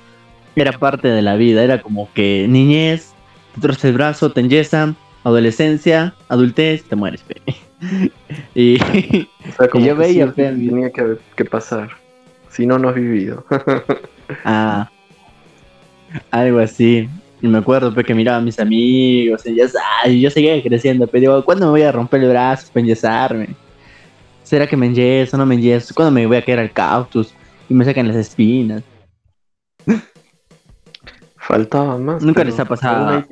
era 0.57 0.73
parte 0.73 1.09
de 1.09 1.23
la 1.23 1.37
vida. 1.37 1.63
Era 1.63 1.81
como 1.81 2.09
que 2.13 2.47
niñez, 2.49 3.13
te 3.55 3.61
torces 3.61 3.85
el 3.87 3.95
brazo, 3.95 4.33
te 4.33 4.41
enyesan, 4.41 4.97
adolescencia, 5.25 6.15
adultez, 6.29 6.85
te 6.85 6.97
mueres. 6.97 7.23
pe. 7.23 7.41
y 8.55 8.81
O 8.81 9.57
sea, 9.57 9.69
como 9.69 9.85
yo 9.85 9.95
que 9.97 10.01
veía, 10.01 10.13
sí 10.13 10.23
o 10.23 10.27
sí 10.29 10.33
pe, 10.37 10.43
tenía 10.45 10.91
que, 10.91 11.19
que 11.37 11.45
pasar. 11.45 11.91
Si 12.51 12.67
no, 12.67 12.79
no 12.79 12.91
has 12.91 12.95
vivido. 12.95 13.45
Ah, 14.45 14.89
algo 16.31 16.59
así. 16.59 17.07
Y 17.43 17.49
me 17.49 17.59
acuerdo 17.59 17.93
pues, 17.93 18.07
que 18.07 18.15
miraba 18.15 18.39
a 18.39 18.41
mis 18.41 18.61
amigos 18.61 19.45
y 19.45 19.57
ya 19.57 19.69
sabes, 19.69 20.21
yo 20.21 20.31
seguía 20.31 20.63
creciendo, 20.63 21.09
pero 21.09 21.21
digo, 21.21 21.45
¿cuándo 21.45 21.67
me 21.67 21.73
voy 21.73 21.83
a 21.83 21.91
romper 21.91 22.23
el 22.23 22.31
brazo 22.31 22.69
para 22.73 22.83
enyesarme? 22.83 23.49
¿Será 24.45 24.67
que 24.69 24.77
me 24.77 24.87
enyeso 24.87 25.37
no 25.37 25.45
me 25.45 25.57
enyeso? 25.57 25.93
¿Cuándo 25.93 26.13
me 26.13 26.25
voy 26.25 26.37
a 26.37 26.45
caer 26.45 26.61
al 26.61 26.73
cactus 26.73 27.35
y 27.69 27.75
me 27.75 27.85
sacan 27.85 28.07
las 28.07 28.17
espinas? 28.17 28.85
Faltaba 31.37 31.99
más. 31.99 32.23
Nunca 32.23 32.45
les 32.45 32.61
ha 32.61 32.65
pasado. 32.65 33.25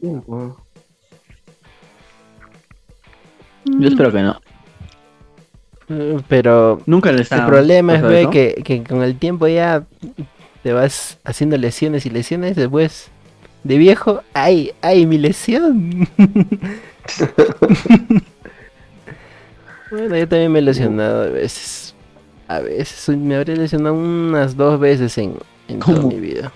Yo 3.65 3.89
espero 3.89 4.11
que 4.11 4.23
no. 4.23 4.41
Eh, 5.89 6.19
Pero 6.27 6.81
Nunca 6.87 7.13
les 7.13 7.31
el 7.31 7.47
problema 7.47 7.95
es 7.95 8.27
que, 8.29 8.61
que 8.65 8.83
con 8.83 9.03
el 9.03 9.17
tiempo 9.17 9.47
ya 9.47 9.85
te 10.65 10.73
vas 10.73 11.19
haciendo 11.23 11.57
lesiones 11.57 12.07
y 12.07 12.11
lesiones 12.11 12.57
después 12.57 13.13
de 13.65 13.79
viejo, 13.79 14.23
¡ay! 14.33 14.73
¡ay! 14.81 15.07
Mi 15.07 15.19
lesión. 15.19 16.09
bueno, 19.91 20.17
yo 20.17 20.29
también 20.29 20.53
me 20.53 20.61
he 20.61 20.63
lesionado 20.63 21.25
a 21.25 21.27
veces. 21.27 21.95
A 22.49 22.61
veces 22.61 23.17
me 23.17 23.37
habré 23.37 23.57
lesionado 23.57 23.95
unas 23.95 24.57
dos 24.57 24.81
veces 24.81 25.17
en, 25.19 25.35
en 25.69 25.79
toda 25.79 26.03
mi 26.03 26.19
vida. 26.19 26.53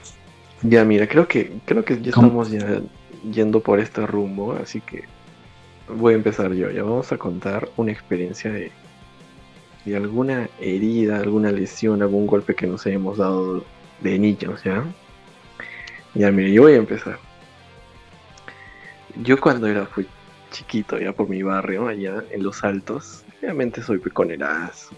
Ya, 0.62 0.84
mira, 0.84 1.06
creo 1.06 1.28
que, 1.28 1.52
creo 1.66 1.84
que 1.84 2.00
ya 2.00 2.10
¿Cómo? 2.10 2.42
estamos 2.42 2.50
ya 2.50 2.80
yendo 3.30 3.60
por 3.60 3.78
este 3.78 4.06
rumbo, 4.06 4.54
así 4.54 4.80
que 4.80 5.04
voy 5.88 6.14
a 6.14 6.16
empezar 6.16 6.52
yo. 6.54 6.70
Ya 6.70 6.82
vamos 6.82 7.12
a 7.12 7.18
contar 7.18 7.68
una 7.76 7.92
experiencia 7.92 8.50
de, 8.50 8.72
de 9.84 9.96
alguna 9.96 10.48
herida, 10.58 11.18
alguna 11.18 11.52
lesión, 11.52 12.02
algún 12.02 12.26
golpe 12.26 12.54
que 12.54 12.66
nos 12.66 12.86
hayamos 12.86 13.18
dado 13.18 13.64
de 14.00 14.18
niños, 14.18 14.62
¿ya? 14.64 14.84
Ya, 16.14 16.30
mira, 16.30 16.48
yo 16.48 16.62
voy 16.62 16.74
a 16.74 16.76
empezar. 16.76 17.18
Yo 19.22 19.40
cuando 19.40 19.66
era 19.66 19.86
fui 19.86 20.06
chiquito, 20.50 20.98
ya 20.98 21.12
por 21.12 21.28
mi 21.28 21.42
barrio, 21.42 21.88
allá 21.88 22.22
en 22.30 22.42
Los 22.42 22.62
Altos, 22.62 23.24
obviamente 23.40 23.82
soy 23.82 23.98
piconerazo. 23.98 24.94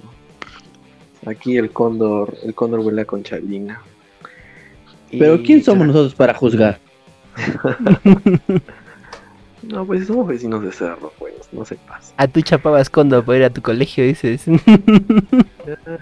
Aquí 1.26 1.56
el 1.56 1.70
cóndor, 1.70 2.36
el 2.44 2.54
cóndor 2.54 2.82
vuela 2.82 3.04
con 3.04 3.22
chalina. 3.22 3.80
Pero 5.10 5.36
Y 5.36 5.42
¿quién 5.44 5.64
somos 5.64 5.86
nosotros 5.86 6.14
para 6.14 6.34
juzgar? 6.34 6.78
No, 9.62 9.84
pues 9.84 10.06
somos 10.06 10.28
vecinos 10.28 10.62
de 10.62 10.70
cerro, 10.70 11.12
pues, 11.18 11.34
no 11.50 11.64
se 11.64 11.74
pasa. 11.74 12.14
A 12.16 12.28
tú 12.28 12.40
chapabas 12.40 12.88
condo 12.88 13.24
para 13.24 13.38
ir 13.38 13.44
a 13.44 13.50
tu 13.50 13.62
colegio, 13.62 14.04
dices. 14.04 14.44
Claro, 15.64 15.98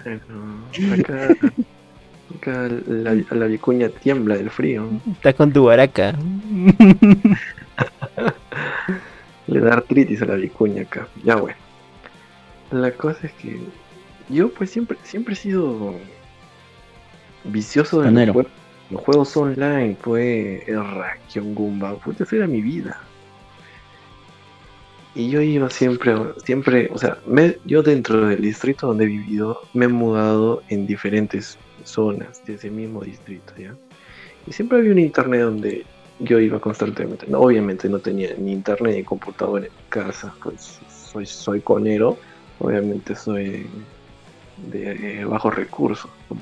acá 0.93 1.35
la, 2.87 3.13
la 3.31 3.45
vicuña 3.45 3.89
tiembla 3.89 4.35
del 4.35 4.49
frío. 4.49 4.87
Está 5.11 5.33
con 5.33 5.51
tu 5.53 5.65
baraca. 5.65 6.15
Le 9.47 9.59
da 9.59 9.73
artritis 9.73 10.21
a 10.21 10.25
la 10.25 10.35
vicuña 10.35 10.83
acá. 10.83 11.07
Ya 11.23 11.35
bueno. 11.35 11.57
La 12.71 12.91
cosa 12.91 13.27
es 13.27 13.33
que 13.33 13.59
yo 14.29 14.49
pues 14.49 14.71
siempre, 14.71 14.97
siempre 15.03 15.33
he 15.33 15.37
sido 15.37 15.93
vicioso 17.43 17.97
de 18.01 18.05
los, 18.05 18.13
Canero. 18.13 18.33
jue- 18.33 18.47
los 18.89 19.01
juegos 19.01 19.37
online, 19.37 19.95
pues 20.01 20.67
el 20.67 20.83
Rakion 20.95 21.53
Goomba, 21.53 21.95
pues 21.97 22.19
esa 22.21 22.35
era 22.37 22.47
mi 22.47 22.61
vida. 22.61 22.99
Y 25.13 25.29
yo 25.29 25.41
iba 25.41 25.69
siempre, 25.69 26.13
siempre, 26.43 26.89
o 26.91 26.97
sea, 26.97 27.17
me- 27.27 27.57
yo 27.65 27.83
dentro 27.83 28.27
del 28.27 28.41
distrito 28.41 28.87
donde 28.87 29.05
he 29.05 29.07
vivido 29.07 29.61
me 29.73 29.85
he 29.85 29.87
mudado 29.87 30.63
en 30.69 30.87
diferentes 30.87 31.57
zonas 31.85 32.43
de 32.45 32.55
ese 32.55 32.69
mismo 32.69 33.01
distrito, 33.03 33.53
¿ya? 33.57 33.75
Y 34.47 34.51
siempre 34.51 34.79
había 34.79 34.91
un 34.91 34.99
internet 34.99 35.41
donde 35.41 35.85
yo 36.19 36.39
iba 36.39 36.59
constantemente. 36.59 37.25
No, 37.27 37.39
obviamente 37.39 37.89
no 37.89 37.99
tenía 37.99 38.33
ni 38.37 38.51
internet 38.51 38.95
ni 38.95 39.03
computadora 39.03 39.65
en 39.65 39.71
casa, 39.89 40.33
pues 40.43 40.79
soy, 40.89 41.25
soy 41.25 41.61
conero, 41.61 42.17
obviamente 42.59 43.15
soy 43.15 43.67
de 44.69 45.25
bajos 45.25 45.55
recursos. 45.55 46.11
pues. 46.27 46.39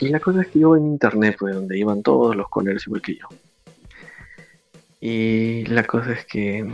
Y 0.00 0.08
la 0.08 0.20
cosa 0.20 0.42
es 0.42 0.48
que 0.48 0.58
yo 0.58 0.76
en 0.76 0.86
internet, 0.86 1.36
pues 1.38 1.54
donde 1.54 1.78
iban 1.78 2.02
todos 2.02 2.34
los 2.34 2.48
coneros 2.48 2.86
igual 2.86 3.02
que 3.02 3.16
yo. 3.16 3.28
Y 5.00 5.64
la 5.66 5.84
cosa 5.84 6.12
es 6.12 6.26
que 6.26 6.66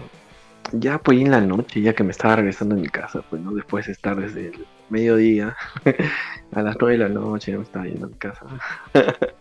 ya 0.73 0.99
pues 0.99 1.21
en 1.21 1.31
la 1.31 1.41
noche, 1.41 1.81
ya 1.81 1.95
que 1.95 2.05
me 2.05 2.11
estaba 2.11 2.37
regresando 2.37 2.75
a 2.75 2.79
mi 2.79 2.89
casa, 2.89 3.23
pues 3.29 3.43
no 3.43 3.53
después 3.53 3.87
de 3.87 3.93
estar 3.93 4.21
desde 4.21 4.49
el 4.49 4.67
mediodía 4.89 5.57
a 6.53 6.62
las 6.62 6.77
9 6.81 6.99
de 6.99 7.05
la 7.05 7.09
noche, 7.09 7.53
ya 7.53 7.59
me 7.59 7.65
estaba 7.65 7.87
yendo 7.87 8.07
a 8.07 8.09
mi 8.09 8.17
casa. 8.17 8.45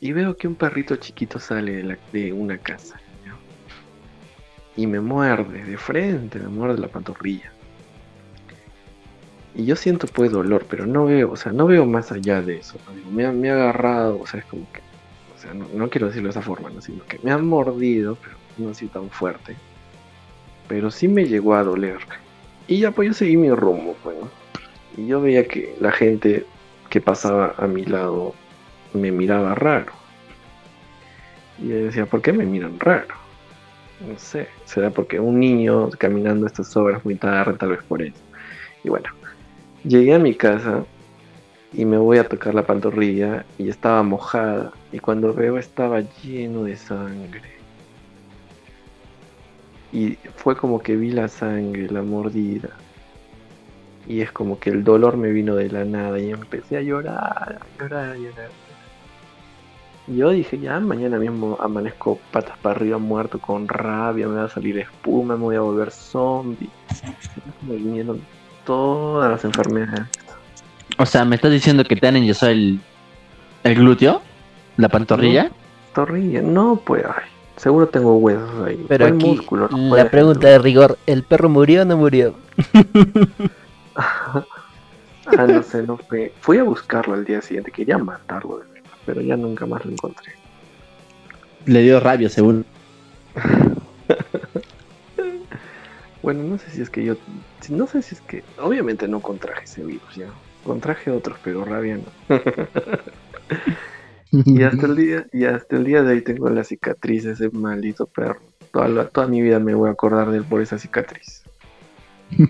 y 0.00 0.12
veo 0.12 0.36
que 0.36 0.48
un 0.48 0.54
perrito 0.54 0.96
chiquito 0.96 1.38
sale 1.38 1.98
de, 2.12 2.32
una 2.32 2.58
casa. 2.58 3.00
Y 4.76 4.86
me 4.86 5.00
muerde 5.00 5.64
de 5.64 5.76
frente, 5.76 6.38
me 6.38 6.48
muerde 6.48 6.78
la 6.78 6.86
pantorrilla. 6.86 7.50
Y 9.56 9.64
yo 9.64 9.74
siento 9.74 10.06
pues 10.06 10.30
dolor, 10.30 10.66
pero 10.70 10.86
no 10.86 11.06
veo, 11.06 11.32
o 11.32 11.36
sea, 11.36 11.50
no 11.50 11.66
veo 11.66 11.84
más 11.84 12.12
allá 12.12 12.40
de 12.40 12.58
eso. 12.58 12.78
Me, 13.10 13.26
ha, 13.26 13.32
me 13.32 13.50
ha 13.50 13.54
agarrado, 13.54 14.20
o 14.20 14.26
sea, 14.26 14.38
es 14.38 14.46
como 14.46 14.70
que, 14.70 14.80
o 15.34 15.40
sea, 15.40 15.52
no, 15.52 15.66
no 15.74 15.90
quiero 15.90 16.06
decirlo 16.06 16.28
de 16.28 16.30
esa 16.30 16.42
forma, 16.42 16.70
¿no? 16.70 16.80
sino 16.80 17.04
que 17.06 17.18
me 17.24 17.32
han 17.32 17.44
mordido, 17.44 18.16
pero 18.22 18.36
no 18.58 18.70
así 18.70 18.86
tan 18.86 19.10
fuerte. 19.10 19.56
Pero 20.68 20.90
sí 20.90 21.08
me 21.08 21.26
llegó 21.26 21.54
a 21.54 21.64
doler. 21.64 21.98
Y 22.66 22.80
ya 22.80 22.90
pues 22.90 23.08
yo 23.08 23.14
seguí 23.14 23.36
mi 23.36 23.50
rumbo, 23.50 23.96
pues. 24.02 24.16
Y 24.96 25.06
yo 25.06 25.20
veía 25.20 25.46
que 25.46 25.74
la 25.80 25.90
gente 25.90 26.44
que 26.90 27.00
pasaba 27.00 27.54
a 27.56 27.66
mi 27.66 27.84
lado 27.84 28.34
me 28.92 29.10
miraba 29.10 29.54
raro. 29.54 29.92
Y 31.58 31.68
yo 31.68 31.76
decía, 31.76 32.06
¿por 32.06 32.22
qué 32.22 32.32
me 32.32 32.44
miran 32.44 32.78
raro? 32.78 33.14
No 34.06 34.18
sé, 34.18 34.46
será 34.64 34.90
porque 34.90 35.18
un 35.18 35.40
niño 35.40 35.90
caminando 35.98 36.46
estas 36.46 36.76
horas 36.76 37.04
muy 37.04 37.16
tarde, 37.16 37.54
tal 37.54 37.70
vez 37.70 37.82
por 37.82 38.00
eso. 38.00 38.20
Y 38.84 38.88
bueno, 38.88 39.08
llegué 39.84 40.14
a 40.14 40.18
mi 40.18 40.34
casa 40.34 40.84
y 41.72 41.84
me 41.84 41.98
voy 41.98 42.18
a 42.18 42.28
tocar 42.28 42.54
la 42.54 42.66
pantorrilla 42.66 43.44
y 43.58 43.68
estaba 43.68 44.02
mojada. 44.02 44.72
Y 44.92 45.00
cuando 45.00 45.34
veo 45.34 45.58
estaba 45.58 46.00
lleno 46.22 46.64
de 46.64 46.76
sangre. 46.76 47.57
Y 49.92 50.16
fue 50.36 50.56
como 50.56 50.80
que 50.80 50.96
vi 50.96 51.10
la 51.10 51.28
sangre, 51.28 51.88
la 51.90 52.02
mordida. 52.02 52.70
Y 54.06 54.20
es 54.20 54.32
como 54.32 54.58
que 54.58 54.70
el 54.70 54.84
dolor 54.84 55.16
me 55.16 55.30
vino 55.30 55.54
de 55.54 55.70
la 55.70 55.84
nada 55.84 56.18
y 56.18 56.30
empecé 56.30 56.78
a 56.78 56.82
llorar, 56.82 57.58
a 57.60 57.82
llorar, 57.82 58.10
a 58.10 58.16
llorar. 58.16 58.50
Y 60.06 60.16
Yo 60.16 60.30
dije, 60.30 60.58
ya 60.58 60.80
mañana 60.80 61.18
mismo 61.18 61.58
amanezco 61.60 62.18
patas 62.32 62.56
para 62.58 62.76
arriba, 62.76 62.98
muerto 62.98 63.38
con 63.38 63.68
rabia, 63.68 64.26
me 64.26 64.36
va 64.36 64.44
a 64.44 64.48
salir 64.48 64.78
espuma, 64.78 65.36
me 65.36 65.42
voy 65.42 65.56
a 65.56 65.60
volver 65.60 65.90
zombie. 65.90 66.70
Me 67.66 67.76
vinieron 67.76 68.20
todas 68.64 69.30
las 69.30 69.44
enfermedades. 69.44 70.08
O 70.98 71.04
sea, 71.04 71.24
¿me 71.24 71.36
estás 71.36 71.52
diciendo 71.52 71.84
que 71.84 71.96
te 71.96 72.08
han 72.08 72.16
enyesado 72.16 72.52
el, 72.52 72.80
el 73.64 73.74
glúteo? 73.74 74.22
¿La 74.78 74.88
pantorrilla? 74.88 75.50
Torrilla, 75.94 76.40
no, 76.40 76.76
pues, 76.84 77.04
ay, 77.04 77.24
seguro 77.58 77.88
tengo 77.88 78.16
huesos 78.16 78.66
ahí. 78.66 78.84
Pero 78.88 79.06
aquí 79.06 79.26
músculo, 79.26 79.68
no 79.68 79.96
la 79.96 80.10
pregunta 80.10 80.42
ser. 80.42 80.50
de 80.52 80.58
rigor, 80.58 80.98
¿el 81.06 81.22
perro 81.22 81.48
murió 81.48 81.82
o 81.82 81.84
no 81.84 81.96
murió? 81.96 82.34
ah, 83.96 84.44
no 85.46 85.62
sé, 85.62 85.82
no 85.82 85.96
fue. 85.96 86.32
Fui 86.40 86.58
a 86.58 86.62
buscarlo 86.62 87.14
al 87.14 87.24
día 87.24 87.42
siguiente, 87.42 87.70
quería 87.70 87.98
matarlo, 87.98 88.58
de 88.58 88.66
verdad, 88.72 88.90
pero 89.04 89.20
ya 89.20 89.36
nunca 89.36 89.66
más 89.66 89.84
lo 89.84 89.92
encontré. 89.92 90.32
Le 91.66 91.82
dio 91.82 92.00
rabia, 92.00 92.28
según. 92.28 92.64
Bueno, 96.28 96.42
no 96.42 96.58
sé 96.58 96.70
si 96.70 96.82
es 96.82 96.90
que 96.90 97.04
yo. 97.04 97.14
No 97.70 97.86
sé 97.86 98.02
si 98.02 98.14
es 98.14 98.20
que. 98.20 98.42
Obviamente 98.60 99.08
no 99.08 99.20
contraje 99.20 99.64
ese 99.64 99.82
virus 99.82 100.14
ya. 100.14 100.26
Contraje 100.64 101.10
otros, 101.10 101.38
pero 101.42 101.64
rabia 101.64 101.96
no. 101.96 102.36
Y 104.44 104.62
hasta 104.62 104.86
el 104.86 104.96
día, 104.96 105.26
y 105.32 105.44
hasta 105.44 105.76
el 105.76 105.84
día 105.84 106.02
de 106.02 106.12
hoy 106.14 106.22
tengo 106.22 106.48
la 106.50 106.62
cicatriz 106.64 107.24
de 107.24 107.32
ese 107.32 107.48
maldito 107.50 108.06
perro. 108.06 108.40
Toda, 108.72 108.88
la- 108.88 109.08
toda 109.08 109.26
mi 109.26 109.40
vida 109.40 109.58
me 109.58 109.74
voy 109.74 109.88
a 109.88 109.92
acordar 109.92 110.30
de 110.30 110.38
él 110.38 110.44
por 110.44 110.60
esa 110.60 110.78
cicatriz. 110.78 111.42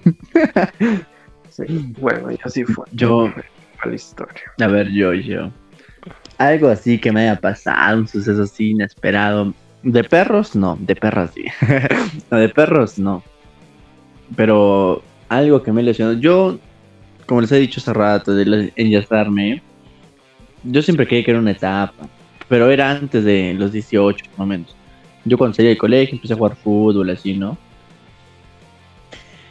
Sí, 1.50 1.64
bueno, 1.98 2.30
y 2.30 2.38
así 2.44 2.62
fue. 2.64 2.84
Yo- 2.92 3.32
Fue 3.78 3.90
la 3.90 3.94
historia. 3.96 4.42
A 4.60 4.66
ver, 4.68 4.90
yo, 4.90 5.12
yo. 5.12 5.50
Algo 6.36 6.68
así 6.68 6.98
que 7.00 7.10
me 7.10 7.22
haya 7.22 7.40
pasado, 7.40 7.98
un 7.98 8.06
suceso 8.06 8.42
así 8.42 8.70
inesperado. 8.70 9.52
De 9.82 10.04
perros, 10.04 10.54
no. 10.54 10.76
De 10.80 10.94
perras, 10.94 11.32
sí. 11.34 11.44
no, 12.30 12.38
de 12.38 12.48
perros, 12.48 12.98
no. 12.98 13.24
Pero 14.36 15.02
algo 15.28 15.62
que 15.62 15.72
me 15.72 15.82
lesionó. 15.82 16.12
Yo, 16.12 16.58
como 17.26 17.40
les 17.40 17.50
he 17.50 17.56
dicho 17.58 17.80
hace 17.80 17.92
rato, 17.92 18.34
de 18.34 18.72
enyesarme, 18.76 19.62
yo 20.64 20.82
siempre 20.82 21.06
creí 21.06 21.24
que 21.24 21.30
era 21.30 21.40
una 21.40 21.52
etapa. 21.52 22.08
Pero 22.48 22.70
era 22.70 22.90
antes 22.90 23.24
de 23.24 23.54
los 23.54 23.72
18, 23.72 24.24
más 24.30 24.40
o 24.40 24.46
menos. 24.46 24.76
Yo 25.24 25.36
cuando 25.36 25.54
salí 25.54 25.68
del 25.68 25.78
colegio 25.78 26.14
empecé 26.14 26.32
a 26.32 26.36
jugar 26.36 26.56
fútbol, 26.56 27.10
así, 27.10 27.34
¿no? 27.34 27.58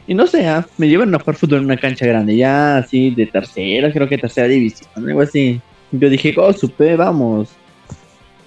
Y 0.08 0.14
no 0.14 0.26
sé, 0.26 0.48
ah, 0.48 0.66
me 0.78 0.88
llevaron 0.88 1.14
a 1.14 1.20
jugar 1.20 1.36
fútbol 1.36 1.60
en 1.60 1.66
una 1.66 1.78
cancha 1.78 2.06
grande, 2.06 2.36
ya 2.36 2.78
así 2.78 3.12
de 3.12 3.28
tercera, 3.28 3.92
creo 3.92 4.08
que 4.08 4.18
tercera 4.18 4.48
división, 4.48 4.90
algo 4.96 5.22
así. 5.22 5.62
Yo 5.92 6.10
dije, 6.10 6.34
oh, 6.38 6.54
supe, 6.54 6.96
vamos. 6.96 7.50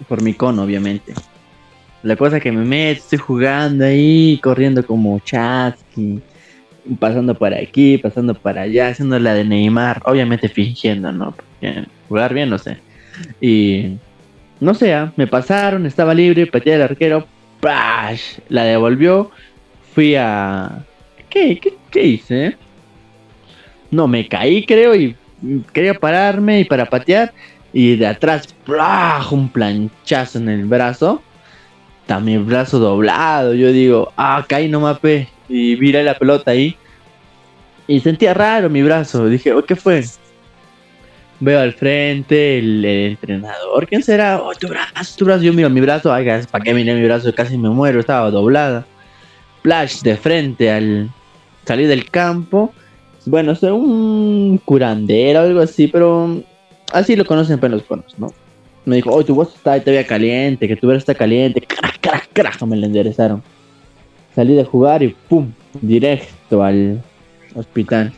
Por 0.09 0.23
mi 0.23 0.33
cono, 0.33 0.63
obviamente. 0.63 1.15
La 2.03 2.17
cosa 2.17 2.41
que 2.41 2.51
me 2.51 2.65
meto, 2.65 3.03
estoy 3.03 3.19
jugando 3.19 3.85
ahí, 3.85 4.41
corriendo 4.43 4.85
como 4.85 5.19
chasqui, 5.21 6.21
pasando 6.99 7.35
para 7.35 7.59
aquí, 7.59 7.99
pasando 7.99 8.35
para 8.35 8.63
allá, 8.63 8.89
haciendo 8.89 9.19
la 9.19 9.35
de 9.35 9.45
Neymar, 9.45 10.03
obviamente 10.05 10.49
fingiendo, 10.49 11.13
¿no? 11.13 11.33
Porque 11.33 11.85
jugar 12.09 12.35
bien, 12.35 12.51
no 12.51 12.59
sé. 12.59 12.79
Y 13.41 13.97
no 14.61 14.75
sé, 14.75 14.95
ah, 14.95 15.13
me 15.17 15.27
pasaron, 15.27 15.87
estaba 15.87 16.15
libre, 16.15 16.47
pateé 16.47 16.75
al 16.75 16.83
arquero, 16.83 17.27
¡prash! 17.61 18.39
La 18.49 18.65
devolvió, 18.65 19.31
fui 19.95 20.15
a... 20.17 20.85
¿Qué, 21.29 21.59
qué, 21.59 21.75
qué 21.91 22.05
hice? 22.05 22.57
No, 23.91 24.07
me 24.07 24.27
caí, 24.29 24.65
creo, 24.65 24.95
y 24.95 25.17
quería 25.73 25.95
pararme 25.95 26.61
y 26.61 26.65
para 26.65 26.87
patear. 26.87 27.33
Y 27.73 27.97
de 27.97 28.07
atrás, 28.07 28.49
¡plaj! 28.65 29.33
un 29.33 29.49
planchazo 29.49 30.39
en 30.39 30.49
el 30.49 30.65
brazo. 30.65 31.23
Está 32.03 32.19
mi 32.19 32.37
brazo 32.39 32.79
doblado. 32.79 33.55
Yo 33.55 33.71
digo, 33.73 34.13
ah, 34.17 34.45
caí, 34.49 34.69
no 34.69 34.81
mapé. 34.81 35.29
Y 35.51 35.75
viré 35.75 36.03
la 36.03 36.15
pelota 36.15 36.53
ahí. 36.53 36.77
Y 37.87 38.01
sentía 38.01 38.33
raro 38.33 38.71
mi 38.71 38.83
brazo. 38.83 39.27
Dije, 39.27 39.53
¿qué 39.67 39.75
fue? 39.75 40.05
Veo 41.41 41.59
al 41.59 41.73
frente 41.73 42.59
el, 42.59 42.85
entrenador. 42.85 43.89
¿Quién 43.89 44.03
será? 44.03 44.41
Oh, 44.41 44.55
tu 44.55 44.69
brazo, 44.69 45.17
tu 45.19 45.25
brazo. 45.25 45.43
Yo 45.43 45.53
miro 45.53 45.69
mi 45.69 45.81
brazo. 45.81 46.13
Ay, 46.13 46.27
¿para 46.51 46.65
qué 46.65 46.73
miré 46.73 46.95
mi 46.95 47.05
brazo? 47.05 47.35
Casi 47.35 47.59
me 47.59 47.69
muero. 47.69 47.99
Estaba 47.99 48.31
doblada. 48.31 48.87
Flash 49.63 50.03
de 50.03 50.17
frente 50.17 50.71
al 50.71 51.11
salir 51.67 51.89
del 51.89 52.09
campo. 52.09 52.73
Bueno, 53.27 53.55
soy 53.57 53.71
un 53.71 54.61
curandero 54.65 55.41
o 55.41 55.43
algo 55.43 55.61
así, 55.61 55.89
pero 55.89 56.43
así 56.93 57.17
lo 57.17 57.25
conocen 57.25 57.59
en 57.63 57.71
los 57.73 57.83
conos, 57.83 58.19
¿no? 58.19 58.33
Me 58.85 58.97
dijo, 58.97 59.11
oh, 59.11 59.25
tu 59.25 59.35
voz 59.35 59.55
está 59.55 59.79
todavía 59.79 60.07
caliente, 60.07 60.67
que 60.67 60.77
tu 60.77 60.87
brazo 60.87 61.01
está 61.01 61.15
caliente. 61.15 61.61
Crack, 61.61 62.01
crack, 62.01 62.29
crack, 62.33 62.63
me 62.63 62.77
lo 62.77 62.87
enderezaron. 62.87 63.43
Salí 64.41 64.55
de 64.55 64.65
jugar 64.65 65.03
y 65.03 65.09
pum, 65.29 65.53
directo 65.83 66.63
al 66.65 67.03
hospital. 67.55 68.11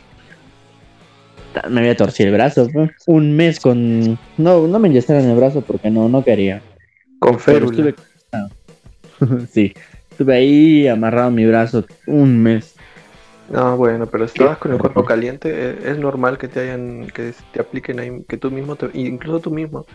Ta- 1.53 1.67
Me 1.67 1.81
había 1.81 1.97
torcido 1.97 2.29
el 2.29 2.35
brazo, 2.35 2.69
un 3.07 3.35
mes 3.35 3.59
con... 3.59 4.17
No, 4.37 4.65
no 4.65 4.79
me 4.79 4.87
enyesaron 4.87 5.25
el 5.25 5.35
brazo 5.35 5.59
porque 5.59 5.89
no, 5.89 6.07
no 6.07 6.23
quería. 6.23 6.61
Con 7.19 7.41
férula. 7.41 7.71
estuve... 7.71 7.95
sí, 9.51 9.73
estuve 10.11 10.33
ahí 10.33 10.87
amarrado 10.87 11.29
mi 11.29 11.45
brazo 11.45 11.83
un 12.07 12.41
mes. 12.41 12.73
No, 13.51 13.75
bueno, 13.75 14.05
pero 14.07 14.25
si 14.25 14.39
estabas 14.39 14.59
con 14.59 14.71
el 14.71 14.77
cuerpo 14.77 15.03
caliente, 15.03 15.49
eh, 15.53 15.77
es 15.87 15.97
normal 15.97 16.37
que 16.37 16.47
te 16.47 16.61
hayan, 16.61 17.07
que 17.07 17.33
te 17.51 17.59
apliquen 17.59 17.99
ahí, 17.99 18.23
que 18.29 18.37
tú 18.37 18.49
mismo, 18.49 18.77
te, 18.77 18.89
incluso 18.97 19.41
tú 19.41 19.51
mismo, 19.51 19.85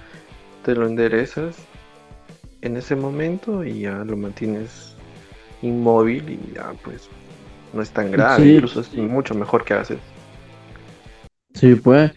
te 0.62 0.74
lo 0.74 0.86
enderezas 0.86 1.56
en 2.60 2.76
ese 2.76 2.96
momento 2.96 3.64
y 3.64 3.80
ya 3.80 4.04
lo 4.04 4.14
mantienes 4.18 4.97
inmóvil 5.62 6.29
y 6.31 6.55
ya 6.55 6.73
pues 6.85 7.09
no 7.73 7.83
es 7.83 7.90
tan 7.90 8.11
grave, 8.11 8.44
Sí. 8.44 8.55
incluso 8.55 8.81
es 8.81 8.94
mucho 8.94 9.35
mejor 9.35 9.64
que 9.64 9.75
haces. 9.75 9.99
Sí, 11.55 11.75
pues, 11.75 12.12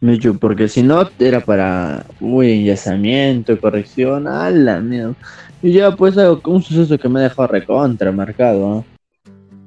me 0.00 0.12
dicho, 0.12 0.34
porque 0.34 0.68
si 0.68 0.82
no 0.82 1.08
era 1.18 1.40
para, 1.40 2.04
uy, 2.20 2.52
enyesamiento, 2.52 3.58
corrección, 3.58 4.26
a 4.26 4.50
la 4.50 4.80
mierda. 4.80 5.14
Y 5.62 5.72
ya, 5.72 5.92
pues, 5.92 6.18
algo, 6.18 6.40
un 6.46 6.62
suceso 6.62 6.98
que 6.98 7.08
me 7.08 7.20
dejado 7.20 7.48
recontra 7.48 8.12
marcado, 8.12 8.68
¿no? 8.68 8.84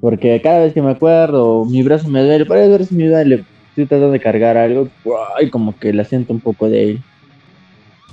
Porque 0.02 0.40
cada 0.42 0.60
vez 0.60 0.74
que 0.74 0.82
me 0.82 0.92
acuerdo, 0.92 1.66
mi 1.66 1.82
brazo 1.82 2.08
me 2.08 2.24
duele, 2.24 2.44
varias 2.44 2.70
veces 2.70 2.92
me 2.92 3.08
duele, 3.08 3.46
estoy 3.70 3.86
tratando 3.88 4.12
de 4.12 4.20
cargar 4.20 4.58
algo, 4.58 4.90
y 5.42 5.50
como 5.50 5.78
que 5.80 5.92
la 5.94 6.04
siento 6.04 6.32
un 6.32 6.42
poco 6.42 6.70
de 6.70 6.80
ahí. 6.80 7.02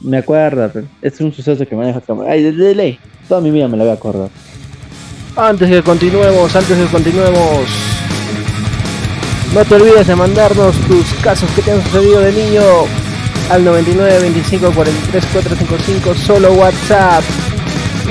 Me 0.01 0.19
acuerdo, 0.19 0.71
es 1.03 1.21
un 1.21 1.33
suceso 1.33 1.67
que 1.67 1.77
me 1.77 1.87
deja 1.87 2.01
como, 2.01 2.23
ay, 2.23 2.43
de, 2.43 2.53
de 2.53 2.75
ley, 2.75 2.99
toda 3.29 3.41
mi 3.41 3.51
vida 3.51 3.69
me 3.69 3.77
lo 3.77 3.85
voy 3.85 3.91
a 3.91 3.97
acordar. 3.97 4.31
Antes 5.37 5.71
que 5.71 5.83
continuemos, 5.83 6.55
antes 6.55 6.77
que 6.77 6.85
continuemos, 6.93 7.67
no 9.55 9.65
te 9.65 9.75
olvides 9.77 10.07
de 10.07 10.15
mandarnos 10.15 10.77
tus 10.87 11.07
casos 11.23 11.51
que 11.53 11.63
te 11.63 11.73
han 11.73 11.83
sucedido 11.85 12.21
de 12.21 12.33
niño 12.33 12.63
al 13.49 13.65
99 13.65 14.19
25 14.21 14.73
43 14.73 15.25
455 15.33 16.15
solo 16.15 16.53
WhatsApp. 16.53 17.25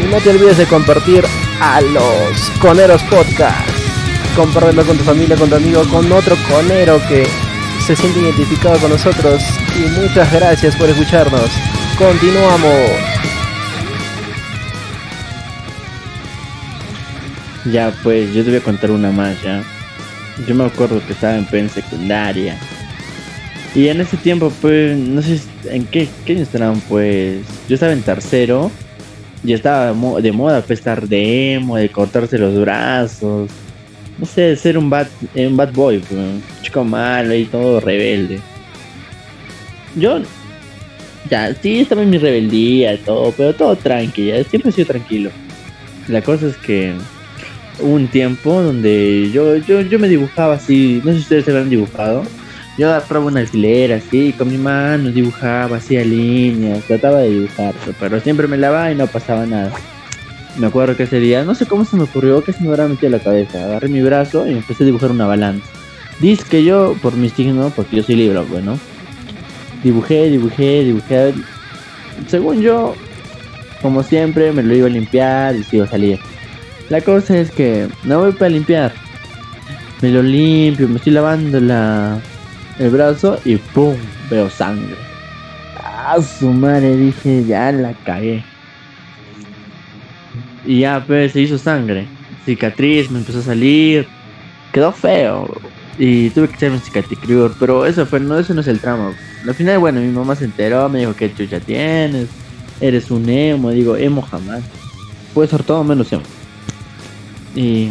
Y 0.03 0.11
no 0.11 0.17
te 0.17 0.31
olvides 0.31 0.57
de 0.57 0.65
compartir 0.65 1.23
a 1.61 1.79
los 1.81 2.49
Coneros 2.59 3.03
Podcast. 3.03 3.69
Compártelo 4.35 4.83
con 4.83 4.97
tu 4.97 5.03
familia, 5.03 5.35
con 5.35 5.49
tu 5.49 5.55
amigo, 5.55 5.83
con 5.89 6.11
otro 6.11 6.35
conero 6.49 6.99
que 7.07 7.27
se 7.85 7.95
siente 7.95 8.19
identificado 8.19 8.79
con 8.79 8.89
nosotros. 8.89 9.43
Y 9.75 9.81
muchas 9.99 10.31
gracias 10.33 10.75
por 10.75 10.89
escucharnos. 10.89 11.51
Continuamos. 11.99 13.30
Ya, 17.65 17.93
pues, 18.01 18.33
yo 18.33 18.43
te 18.43 18.49
voy 18.49 18.59
a 18.59 18.63
contar 18.63 18.91
una 18.91 19.11
más, 19.11 19.41
ya. 19.43 19.63
Yo 20.47 20.55
me 20.55 20.65
acuerdo 20.65 21.05
que 21.05 21.13
estaba 21.13 21.37
en, 21.37 21.47
en 21.51 21.69
secundaria. 21.69 22.57
Y 23.75 23.87
en 23.87 24.01
ese 24.01 24.17
tiempo, 24.17 24.51
pues, 24.61 24.97
no 24.97 25.21
sé 25.21 25.39
en 25.65 25.85
qué, 25.85 26.07
qué 26.25 26.41
estaban, 26.41 26.79
pues. 26.81 27.45
Yo 27.69 27.75
estaba 27.75 27.93
en 27.93 28.01
tercero. 28.01 28.71
Y 29.43 29.53
estaba 29.53 29.93
de 30.21 30.31
moda, 30.31 30.61
pues, 30.61 30.79
estar 30.79 31.07
de 31.07 31.53
emo, 31.53 31.77
de 31.77 31.89
cortarse 31.89 32.37
los 32.37 32.59
brazos. 32.59 33.49
No 34.17 34.25
sé, 34.25 34.55
ser 34.55 34.77
un 34.77 34.89
bad, 34.89 35.07
eh, 35.35 35.47
un 35.47 35.57
bad 35.57 35.71
boy, 35.73 35.99
pues, 35.99 36.11
un 36.11 36.43
chico 36.61 36.83
malo 36.83 37.33
y 37.35 37.45
todo 37.45 37.79
rebelde. 37.79 38.39
Yo, 39.95 40.21
ya, 41.29 41.53
sí, 41.55 41.79
estaba 41.79 42.03
en 42.03 42.09
mi 42.09 42.17
rebeldía 42.17 42.93
y 42.93 42.97
todo, 42.99 43.33
pero 43.35 43.53
todo 43.53 43.75
tranquilo, 43.75 44.43
siempre 44.49 44.69
he 44.69 44.73
sido 44.73 44.87
tranquilo. 44.87 45.31
La 46.07 46.21
cosa 46.21 46.47
es 46.47 46.57
que 46.57 46.93
un 47.81 48.07
tiempo 48.07 48.61
donde 48.61 49.29
yo, 49.31 49.57
yo, 49.57 49.81
yo 49.81 49.99
me 49.99 50.07
dibujaba 50.07 50.55
así, 50.55 51.01
no 51.03 51.11
sé 51.11 51.17
si 51.17 51.23
ustedes 51.23 51.45
se 51.45 51.51
lo 51.51 51.59
han 51.59 51.69
dibujado. 51.69 52.23
Yo 52.77 52.87
agarraba 52.87 53.25
una 53.25 53.41
alfilera 53.41 53.97
así, 53.97 54.33
con 54.37 54.49
mi 54.49 54.57
mano 54.57 55.11
dibujaba 55.11 55.77
así 55.77 55.97
a 55.97 56.05
líneas, 56.05 56.83
trataba 56.85 57.19
de 57.19 57.29
dibujar, 57.29 57.73
pero 57.99 58.19
siempre 58.21 58.47
me 58.47 58.57
lavaba 58.57 58.91
y 58.91 58.95
no 58.95 59.07
pasaba 59.07 59.45
nada. 59.45 59.71
Me 60.57 60.67
acuerdo 60.67 60.95
que 60.95 61.03
ese 61.03 61.19
día, 61.19 61.43
no 61.43 61.55
sé 61.55 61.65
cómo 61.65 61.85
se 61.85 61.95
me 61.95 62.03
ocurrió, 62.03 62.43
que 62.43 62.53
se 62.53 62.61
me 62.61 62.69
habrá 62.69 62.87
metido 62.87 63.09
la 63.09 63.19
cabeza. 63.19 63.63
Agarré 63.63 63.87
mi 63.87 64.01
brazo 64.01 64.47
y 64.47 64.51
empecé 64.51 64.83
a 64.83 64.85
dibujar 64.85 65.11
una 65.11 65.25
balanza. 65.25 65.65
Dice 66.19 66.43
que 66.49 66.63
yo, 66.63 66.95
por 67.01 67.15
mi 67.15 67.29
signo, 67.29 67.71
porque 67.75 67.97
yo 67.97 68.03
soy 68.03 68.15
libro, 68.15 68.45
bueno, 68.45 68.77
dibujé, 69.83 70.29
dibujé, 70.29 70.83
dibujé. 70.83 71.33
Según 72.27 72.61
yo, 72.61 72.95
como 73.81 74.03
siempre, 74.03 74.51
me 74.51 74.61
lo 74.63 74.75
iba 74.75 74.87
a 74.87 74.89
limpiar 74.89 75.55
y 75.55 75.63
se 75.63 75.77
iba 75.77 75.85
a 75.85 75.89
salir. 75.89 76.19
La 76.91 76.99
cosa 76.99 77.37
es 77.37 77.49
que 77.51 77.87
no 78.03 78.19
voy 78.19 78.33
para 78.33 78.49
limpiar. 78.49 78.91
Me 80.01 80.09
lo 80.09 80.21
limpio, 80.21 80.89
me 80.89 80.97
estoy 80.97 81.13
lavando 81.13 81.57
la, 81.61 82.19
el 82.79 82.89
brazo 82.89 83.39
y 83.45 83.55
¡pum! 83.55 83.95
Veo 84.29 84.49
sangre. 84.49 84.97
Ah, 85.81 86.17
su 86.21 86.49
madre, 86.49 86.97
dije, 86.97 87.45
ya 87.45 87.71
la 87.71 87.93
cagué. 87.93 88.43
Y 90.65 90.81
ya, 90.81 91.01
pues, 91.07 91.31
se 91.31 91.39
hizo 91.39 91.57
sangre. 91.57 92.07
Cicatriz, 92.43 93.09
me 93.09 93.19
empezó 93.19 93.39
a 93.39 93.43
salir. 93.43 94.05
Quedó 94.73 94.91
feo. 94.91 95.49
Y 95.97 96.29
tuve 96.31 96.49
que 96.49 96.55
hacerme 96.55 96.79
cicatricure, 96.79 97.53
pero 97.57 97.85
eso 97.85 98.05
fue, 98.05 98.19
no, 98.19 98.37
eso 98.37 98.53
no 98.53 98.59
es 98.59 98.67
el 98.67 98.81
tramo. 98.81 99.13
Al 99.47 99.55
final, 99.55 99.79
bueno, 99.79 100.01
mi 100.01 100.09
mamá 100.09 100.35
se 100.35 100.43
enteró, 100.43 100.89
me 100.89 100.99
dijo 100.99 101.15
que 101.15 101.33
chucha 101.33 101.61
tienes, 101.61 102.27
eres 102.81 103.09
un 103.11 103.29
emo, 103.29 103.69
digo, 103.69 103.95
emo 103.95 104.21
jamás. 104.23 104.61
Puede 105.33 105.47
ser 105.47 105.63
todo 105.63 105.85
menos 105.85 106.11
emo. 106.11 106.23
Y 107.55 107.89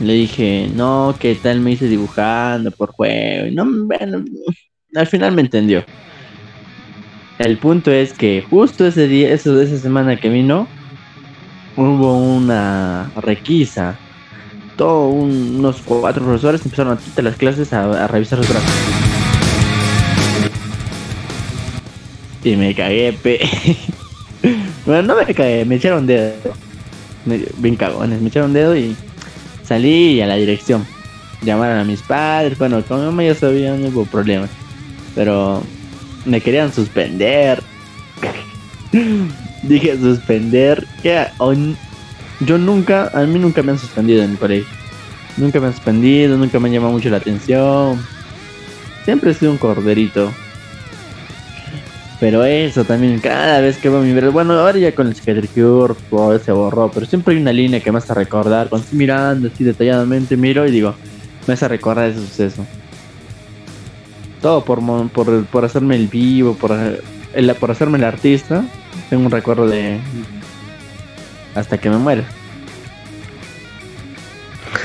le 0.00 0.12
dije, 0.12 0.70
no, 0.74 1.14
¿qué 1.18 1.34
tal 1.34 1.60
me 1.60 1.72
hice 1.72 1.86
dibujando 1.86 2.70
por 2.70 2.92
juego? 2.92 3.46
Y 3.46 3.54
no, 3.54 3.66
al 4.94 5.06
final 5.06 5.32
me 5.32 5.42
entendió. 5.42 5.84
El 7.38 7.58
punto 7.58 7.90
es 7.90 8.12
que 8.12 8.44
justo 8.48 8.86
ese 8.86 9.06
día, 9.06 9.32
eso, 9.32 9.60
esa 9.60 9.78
semana 9.78 10.16
que 10.16 10.28
vino, 10.28 10.66
hubo 11.76 12.16
una 12.18 13.10
requisa. 13.16 13.96
Todos 14.76 15.12
unos 15.12 15.80
cuatro 15.84 16.24
profesores 16.24 16.64
empezaron 16.64 16.92
a 16.94 17.00
quitar 17.00 17.24
las 17.24 17.36
clases 17.36 17.72
a, 17.72 18.04
a 18.04 18.06
revisar 18.06 18.38
los 18.38 18.48
brazos. 18.48 18.70
Y 22.44 22.56
me 22.56 22.74
cagué, 22.74 23.12
pe. 23.12 23.40
bueno, 24.86 25.02
no 25.02 25.16
me 25.16 25.34
cagué, 25.34 25.64
me 25.64 25.76
echaron 25.76 26.06
dedo. 26.06 26.67
Bien 27.58 27.76
cagones, 27.76 28.20
me 28.20 28.28
echaron 28.28 28.52
dedo 28.52 28.76
y 28.76 28.96
salí 29.64 30.20
a 30.20 30.26
la 30.26 30.36
dirección. 30.36 30.86
Llamaron 31.42 31.78
a 31.78 31.84
mis 31.84 32.02
padres, 32.02 32.58
bueno, 32.58 32.82
con 32.82 33.00
mi 33.00 33.06
mamá 33.06 33.22
ya 33.22 33.34
sabía, 33.34 33.76
no 33.76 33.88
hubo 33.88 34.04
problema. 34.04 34.48
Pero 35.14 35.62
me 36.24 36.40
querían 36.40 36.72
suspender. 36.72 37.62
Dije 39.62 39.96
suspender. 39.98 40.86
Que 41.02 41.26
yo 42.40 42.58
nunca, 42.58 43.10
a 43.14 43.24
mí 43.24 43.38
nunca 43.38 43.62
me 43.62 43.72
han 43.72 43.78
suspendido 43.78 44.22
en 44.22 44.32
el 44.32 44.38
colegio. 44.38 44.68
Nunca 45.36 45.60
me 45.60 45.68
han 45.68 45.74
suspendido, 45.74 46.36
nunca 46.36 46.58
me 46.58 46.68
han 46.68 46.74
llamado 46.74 46.92
mucho 46.92 47.10
la 47.10 47.18
atención. 47.18 48.04
Siempre 49.04 49.30
he 49.30 49.34
sido 49.34 49.52
un 49.52 49.58
corderito. 49.58 50.32
Pero 52.20 52.44
eso 52.44 52.84
también, 52.84 53.20
cada 53.20 53.60
vez 53.60 53.78
que 53.78 53.88
veo 53.88 54.00
mi 54.00 54.12
brazo, 54.12 54.32
bueno, 54.32 54.54
ahora 54.54 54.76
ya 54.78 54.92
con 54.92 55.06
el 55.06 55.14
Cicatricure 55.14 55.94
todo 56.10 56.36
se 56.40 56.50
borró, 56.50 56.90
pero 56.90 57.06
siempre 57.06 57.34
hay 57.34 57.40
una 57.40 57.52
línea 57.52 57.80
que 57.80 57.92
me 57.92 57.98
hace 57.98 58.12
recordar, 58.12 58.68
cuando 58.68 58.84
estoy 58.84 58.98
mirando 58.98 59.48
así 59.52 59.62
detalladamente, 59.62 60.36
miro 60.36 60.66
y 60.66 60.72
digo, 60.72 60.94
me 61.46 61.54
hace 61.54 61.68
recordar 61.68 62.10
ese 62.10 62.18
suceso. 62.18 62.66
Todo 64.42 64.64
por, 64.64 64.80
por, 65.10 65.44
por 65.46 65.64
hacerme 65.64 65.94
el 65.94 66.08
vivo, 66.08 66.54
por, 66.54 66.72
el, 66.72 67.54
por 67.54 67.70
hacerme 67.70 67.98
el 67.98 68.04
artista, 68.04 68.64
tengo 69.10 69.24
un 69.24 69.30
recuerdo 69.30 69.68
de... 69.68 70.00
hasta 71.54 71.78
que 71.78 71.88
me 71.88 71.98
muera. 71.98 72.24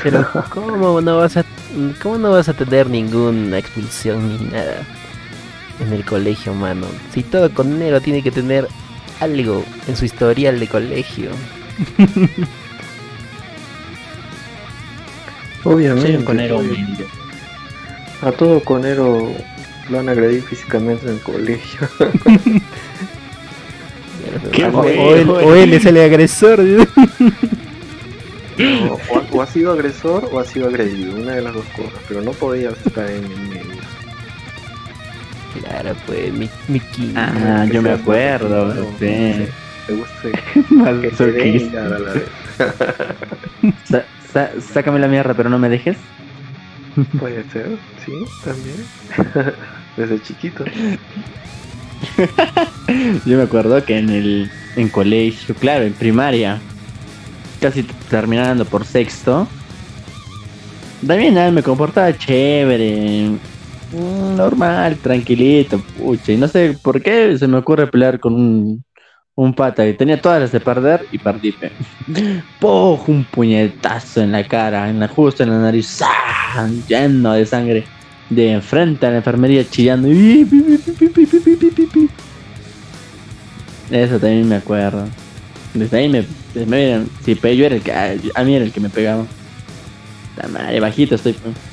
Pero 0.04 0.28
¿cómo 0.50 1.02
no 1.02 1.18
vas 1.18 1.38
a 1.38 1.46
cómo 2.02 2.18
no 2.18 2.32
vas 2.32 2.48
a 2.48 2.54
tener 2.54 2.90
ninguna 2.90 3.58
expulsión 3.58 4.28
ni 4.28 4.50
nada 4.52 4.86
en 5.80 5.94
el 5.94 6.06
colegio, 6.06 6.54
mano? 6.54 6.86
Si 7.14 7.24
todo 7.24 7.50
conero 7.54 8.00
tiene 8.02 8.22
que 8.24 8.32
tener 8.32 8.68
algo 9.20 9.64
en 9.88 9.96
su 9.96 10.06
historial 10.06 10.60
de 10.60 10.68
colegio. 10.68 11.32
Obviamente. 15.64 16.08
Soy 16.08 16.16
un 16.18 16.26
conero 16.26 16.58
humilde. 16.60 17.06
A 18.22 18.32
todo 18.32 18.60
conero 18.62 19.32
lo 19.90 20.00
han 20.00 20.10
agredido 20.10 20.44
físicamente 20.44 21.06
en 21.08 21.14
el 21.16 21.20
colegio. 21.22 21.88
Qué 24.52 24.66
o, 24.66 24.84
él, 24.86 25.30
o 25.30 25.54
él 25.56 25.74
es 25.74 25.86
el 25.86 25.98
agresor. 25.98 26.62
O, 28.88 29.00
o 29.10 29.18
ha- 29.18 29.26
o 29.32 29.42
ha 29.42 29.48
sido 29.48 29.72
agresor 29.72 30.30
o 30.32 30.40
ha 30.40 30.46
sido 30.46 30.68
agredido, 30.68 31.16
una 31.16 31.32
de 31.34 31.42
las 31.42 31.56
dos 31.56 31.66
cosas, 31.76 32.00
pero 32.08 32.22
no 32.22 32.34
podía 32.34 32.70
estar 32.70 33.10
en 33.10 33.24
el 33.24 33.40
medio. 33.50 33.63
Claro, 35.60 35.96
pues 36.06 36.32
mi, 36.34 36.50
Mickey. 36.68 37.14
Ah, 37.16 37.66
que 37.68 37.74
yo 37.76 37.82
me 37.82 37.92
acuerdo, 38.00 38.66
más- 38.68 38.76
sí. 39.00 39.06
Me 39.90 39.96
gusta 39.96 41.02
que 41.02 41.10
te 41.10 41.16
Soy 41.16 41.32
den 41.32 41.48
y 41.48 41.52
Cristo. 41.60 41.76
nada 41.78 41.96
a 41.96 42.00
la 42.00 42.14
vez. 42.14 42.24
Sa- 43.90 44.06
sa- 44.32 44.52
sácame 44.74 45.00
la 45.00 45.08
mierda, 45.08 45.34
pero 45.34 45.50
no 45.50 45.60
me 45.60 45.70
dejes. 45.70 45.98
Puede 47.20 47.44
ser, 47.52 47.78
sí, 48.06 48.14
también. 48.46 49.56
Desde 49.98 50.22
chiquito. 50.22 50.64
Yo 53.26 53.38
me 53.38 53.44
acuerdo 53.44 53.84
que 53.84 53.98
en 53.98 54.10
el 54.10 54.52
en 54.76 54.90
colegio, 54.90 55.56
claro, 55.56 55.84
en 55.86 55.94
primaria, 55.94 56.60
casi 57.62 57.84
terminando 58.10 58.66
por 58.66 58.86
sexto, 58.86 59.48
también 61.06 61.38
ah, 61.38 61.50
me 61.52 61.64
comportaba 61.64 62.16
chévere, 62.18 63.30
Mm, 63.94 64.36
normal, 64.36 64.98
tranquilito, 64.98 65.80
pucha. 65.98 66.32
Y 66.32 66.38
no 66.38 66.48
sé 66.48 66.78
por 66.82 67.02
qué 67.02 67.38
se 67.38 67.48
me 67.48 67.58
ocurre 67.58 67.88
pelear 67.88 68.20
con 68.20 68.34
un, 68.34 68.84
un 69.36 69.54
pata 69.54 69.88
Y 69.88 69.94
tenía 69.94 70.20
todas 70.20 70.42
las 70.42 70.52
de 70.52 70.60
perder 70.60 71.06
y 71.12 71.20
perdí. 71.20 71.54
Pojo, 72.60 73.12
un 73.12 73.24
puñetazo 73.26 74.22
en 74.22 74.32
la 74.32 74.44
cara, 74.48 74.90
en 74.90 75.00
la 75.00 75.08
justo 75.08 75.44
en 75.44 75.50
la 75.50 75.60
nariz, 75.60 76.02
¡ah! 76.04 76.68
lleno 76.88 77.34
de 77.34 77.46
sangre. 77.46 77.84
De 78.30 78.54
enfrente 78.54 79.06
a 79.06 79.12
la 79.12 79.18
enfermería 79.18 79.64
chillando. 79.70 80.08
Eso 83.92 84.20
también 84.20 84.50
me 84.50 84.56
acuerdo. 84.56 85.06
Desde 85.74 85.98
ahí 85.98 86.10
me, 86.10 86.26
me 86.66 87.06
si 87.24 87.36
yo 87.36 87.66
era 87.66 87.76
el 87.76 87.82
que, 87.82 87.92
a, 87.92 88.44
mí 88.44 88.56
era 88.56 88.66
el 88.66 88.72
que 88.72 88.80
me 88.80 88.90
pegaba. 88.90 89.26
La 90.42 90.48
madre, 90.48 90.80
bajito 90.80 91.16
estoy. 91.16 91.34
Pues. 91.34 91.73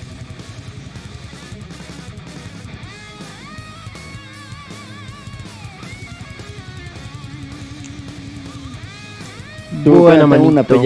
Tú 9.84 9.94
Bueno, 9.94 10.26
una 10.26 10.62
pues. 10.62 10.80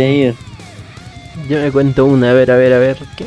Yo 1.48 1.61
me 1.61 1.72
cuento 1.72 2.07
una, 2.07 2.30
a 2.30 2.33
ver, 2.33 2.50
a 2.50 2.57
ver, 2.57 2.72
a 2.72 2.78
ver. 2.78 2.98
¿Qué? 3.16 3.26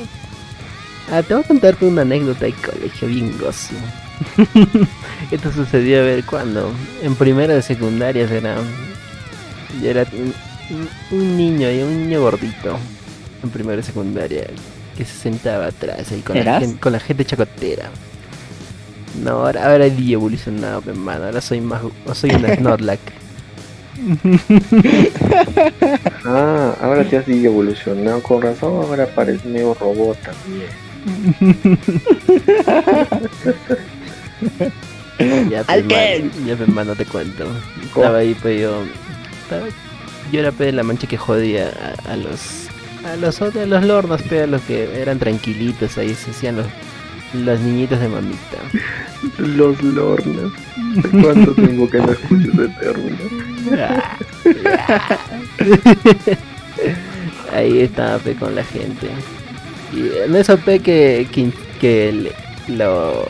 Ah, 1.11 1.21
te 1.23 1.33
voy 1.33 1.43
a 1.43 1.47
contarte 1.47 1.85
una 1.85 2.01
anécdota 2.01 2.45
de 2.45 2.53
colegio 2.53 3.07
bien 3.07 3.37
gozo. 3.37 3.75
Esto 5.31 5.51
sucedió 5.51 5.99
a 5.99 6.03
ver 6.03 6.23
cuando. 6.25 6.71
En 7.01 7.15
primera 7.15 7.53
de 7.53 7.61
secundaria 7.61 8.27
será. 8.27 8.57
Yo 9.81 9.89
era 9.89 10.05
un, 11.11 11.37
niño 11.37 11.71
y 11.71 11.81
un 11.81 12.03
niño 12.03 12.21
gordito. 12.21 12.77
En 13.43 13.49
primera 13.49 13.77
de 13.77 13.83
secundaria. 13.83 14.47
Que 14.97 15.05
se 15.05 15.13
sentaba 15.13 15.67
atrás 15.67 16.11
ahí 16.11 16.21
con, 16.21 16.43
la 16.43 16.59
gente, 16.59 16.79
con 16.79 16.91
la 16.91 16.99
gente 16.99 17.23
chacotera. 17.23 17.89
No, 19.23 19.31
ahora, 19.31 19.71
ahora 19.71 19.85
he 19.85 20.11
evolucionado, 20.11 20.81
mi 20.81 20.89
hermano. 20.89 21.25
Ahora 21.25 21.41
soy 21.41 21.61
más. 21.61 21.81
Soy 22.13 22.31
una 22.31 22.55
Snorlax. 22.55 23.01
Ah, 26.25 26.75
ahora 26.81 27.03
te 27.03 27.17
has 27.17 27.27
evolucionado 27.27 28.21
con 28.21 28.41
razón, 28.41 28.83
ahora 28.83 29.05
pareces 29.07 29.45
medio 29.45 29.73
robot 29.73 30.17
también. 30.21 30.69
Ya, 35.49 35.63
¿Al 35.67 35.83
pues, 35.83 36.23
man, 36.35 36.45
ya, 36.45 36.55
pues, 36.55 36.69
man, 36.69 36.87
no 36.87 36.95
te 36.95 37.05
cuento. 37.05 37.45
Estaba 37.83 38.19
ahí, 38.19 38.35
pues 38.41 38.61
yo. 38.61 38.83
estaba- 39.43 39.67
yo 40.31 40.39
era 40.41 40.51
pues, 40.51 40.73
la 40.73 40.83
mancha 40.83 41.07
que 41.07 41.17
jodía 41.17 41.71
a, 42.05 42.11
a 42.11 42.17
los. 42.17 42.67
A 43.05 43.15
los 43.15 43.41
otros, 43.41 43.63
a 43.63 43.67
los 43.67 43.85
lordos, 43.85 44.21
pues, 44.27 44.43
a 44.43 44.47
los 44.47 44.61
que 44.63 45.01
eran 45.01 45.17
tranquilitos 45.19 45.97
ahí, 45.97 46.13
se 46.13 46.31
hacían 46.31 46.57
los. 46.57 46.65
Los 47.33 47.59
niñitos 47.59 47.99
de 47.99 48.07
mamita. 48.07 48.57
Los 49.37 49.81
lornas. 49.83 50.51
¿Cuánto 51.21 51.51
tiempo 51.53 51.89
que 51.89 51.97
no 51.99 52.11
escucho 52.11 52.49
ese 52.53 52.67
término? 52.79 53.17
ahí 57.53 57.79
estaba 57.81 58.17
pe 58.19 58.35
con 58.35 58.55
la 58.55 58.63
gente. 58.63 59.07
Y 59.93 60.35
eso 60.35 60.57
pe 60.57 60.79
que, 60.79 61.27
que, 61.31 61.49
que 61.79 62.11
le- 62.13 62.75
lo 62.77 63.27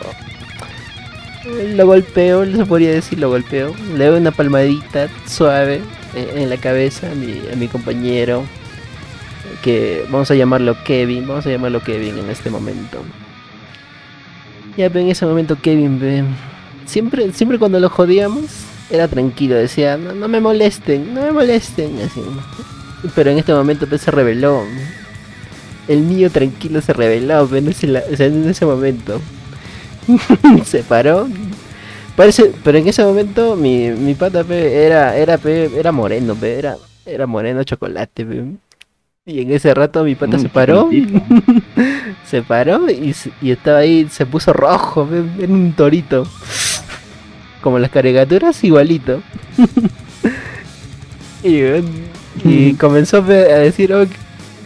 lo 1.75 1.85
golpeo, 1.85 2.45
se 2.45 2.65
podría 2.65 2.91
decir 2.91 3.19
lo 3.19 3.29
golpeo. 3.29 3.73
Le 3.95 4.05
doy 4.05 4.19
una 4.19 4.31
palmadita 4.31 5.07
suave 5.27 5.81
en, 6.13 6.37
en 6.39 6.49
la 6.49 6.57
cabeza 6.57 7.11
a 7.11 7.15
mi, 7.15 7.41
a 7.51 7.55
mi 7.55 7.67
compañero. 7.67 8.43
que 9.63 10.03
vamos 10.09 10.29
a 10.31 10.35
llamarlo 10.35 10.75
Kevin, 10.83 11.27
vamos 11.27 11.45
a 11.45 11.49
llamarlo 11.49 11.81
Kevin 11.83 12.17
en 12.19 12.29
este 12.29 12.49
momento. 12.49 13.03
Ya, 14.77 14.89
pero 14.89 14.99
en 14.99 15.09
ese 15.09 15.25
momento 15.25 15.57
Kevin, 15.59 15.99
ve, 15.99 16.23
siempre, 16.85 17.33
siempre 17.33 17.57
cuando 17.57 17.79
lo 17.79 17.89
jodíamos, 17.89 18.45
era 18.91 19.07
tranquilo, 19.07 19.55
decía, 19.55 19.97
no, 19.97 20.27
me 20.27 20.39
molesten, 20.39 21.15
no 21.15 21.21
me 21.21 21.31
molesten, 21.31 21.99
así. 21.99 22.21
Pero 23.15 23.31
en 23.31 23.39
este 23.39 23.53
momento 23.53 23.87
pues, 23.87 24.01
se 24.01 24.11
reveló. 24.11 24.63
El 25.87 26.07
niño 26.07 26.29
tranquilo 26.29 26.81
se 26.81 26.93
reveló 26.93 27.47
pues, 27.47 27.63
en, 27.63 27.69
ese, 27.69 28.25
en 28.25 28.49
ese 28.49 28.65
momento. 28.65 29.19
se 30.65 30.83
paró. 30.83 31.27
Parece, 32.15 32.51
pero 32.63 32.77
en 32.77 32.87
ese 32.87 33.03
momento 33.03 33.55
mi, 33.55 33.89
mi 33.89 34.13
pata 34.13 34.43
pe, 34.43 34.85
era, 34.85 35.15
era, 35.17 35.39
era 35.43 35.91
moreno, 35.91 36.35
pe, 36.35 36.57
era, 36.57 36.77
era 37.05 37.25
moreno 37.25 37.63
chocolate. 37.63 38.25
pe. 38.25 38.43
Y 39.29 39.41
en 39.41 39.51
ese 39.51 39.73
rato 39.73 40.05
mi 40.05 40.15
pata 40.15 40.37
Mm, 40.37 40.41
se 40.41 40.47
paró. 40.49 40.89
se 42.25 42.41
paró 42.43 42.89
y, 42.89 43.13
y 43.41 43.51
estaba 43.51 43.79
ahí, 43.79 44.07
se 44.09 44.25
puso 44.25 44.53
rojo, 44.53 45.05
en 45.11 45.51
un 45.51 45.73
torito. 45.73 46.25
Como 47.61 47.77
las 47.77 47.91
caricaturas, 47.91 48.63
igualito. 48.63 49.21
y 51.43 51.59
y 52.45 52.73
comenzó 52.75 53.21
pe, 53.23 53.51
a 53.51 53.57
decir, 53.57 53.91
"Oh, 53.93 54.05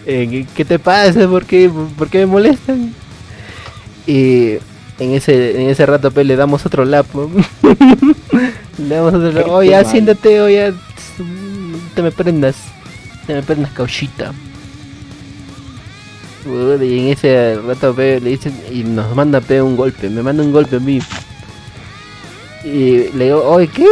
¿qué- 0.06 0.46
¿qué 0.56 0.66
te 0.66 0.78
pasa? 0.78 1.28
¿Por 1.28 1.46
qué, 1.46 1.68
¿Por 1.98 2.10
qué 2.10 2.20
me 2.20 2.26
molestan? 2.28 2.94
Y 4.06 4.58
en 5.00 5.12
ese, 5.14 5.60
en 5.60 5.70
ese 5.70 5.88
rato 5.88 6.12
pe, 6.12 6.24
le 6.24 6.36
damos 6.36 6.68
otro 6.68 6.86
lapo. 6.86 7.32
le 8.78 8.96
damos 8.96 9.14
otro 9.16 9.32
lapo. 9.32 9.54
Oh, 9.58 9.64
mal. 9.66 9.86
siéntate, 9.88 10.54
ya 10.54 10.72
te 11.96 12.04
me 12.04 12.12
prendas. 12.12 12.58
Te 13.26 13.34
me 13.34 13.42
prendas 13.42 13.72
cauchita. 13.72 14.34
Y 16.46 17.00
en 17.00 17.08
ese 17.10 17.60
rato 17.66 17.94
pe, 17.94 18.20
le 18.20 18.32
dicen 18.32 18.54
y 18.72 18.84
nos 18.84 19.16
manda 19.16 19.42
pe 19.42 19.62
un 19.62 19.76
golpe, 19.76 20.10
me 20.10 20.22
manda 20.24 20.44
un 20.44 20.52
golpe 20.52 20.78
a 20.78 20.80
mí. 20.80 21.00
Y 22.64 23.10
le 23.14 23.26
digo, 23.26 23.44
oye, 23.44 23.68
¿qué? 23.68 23.88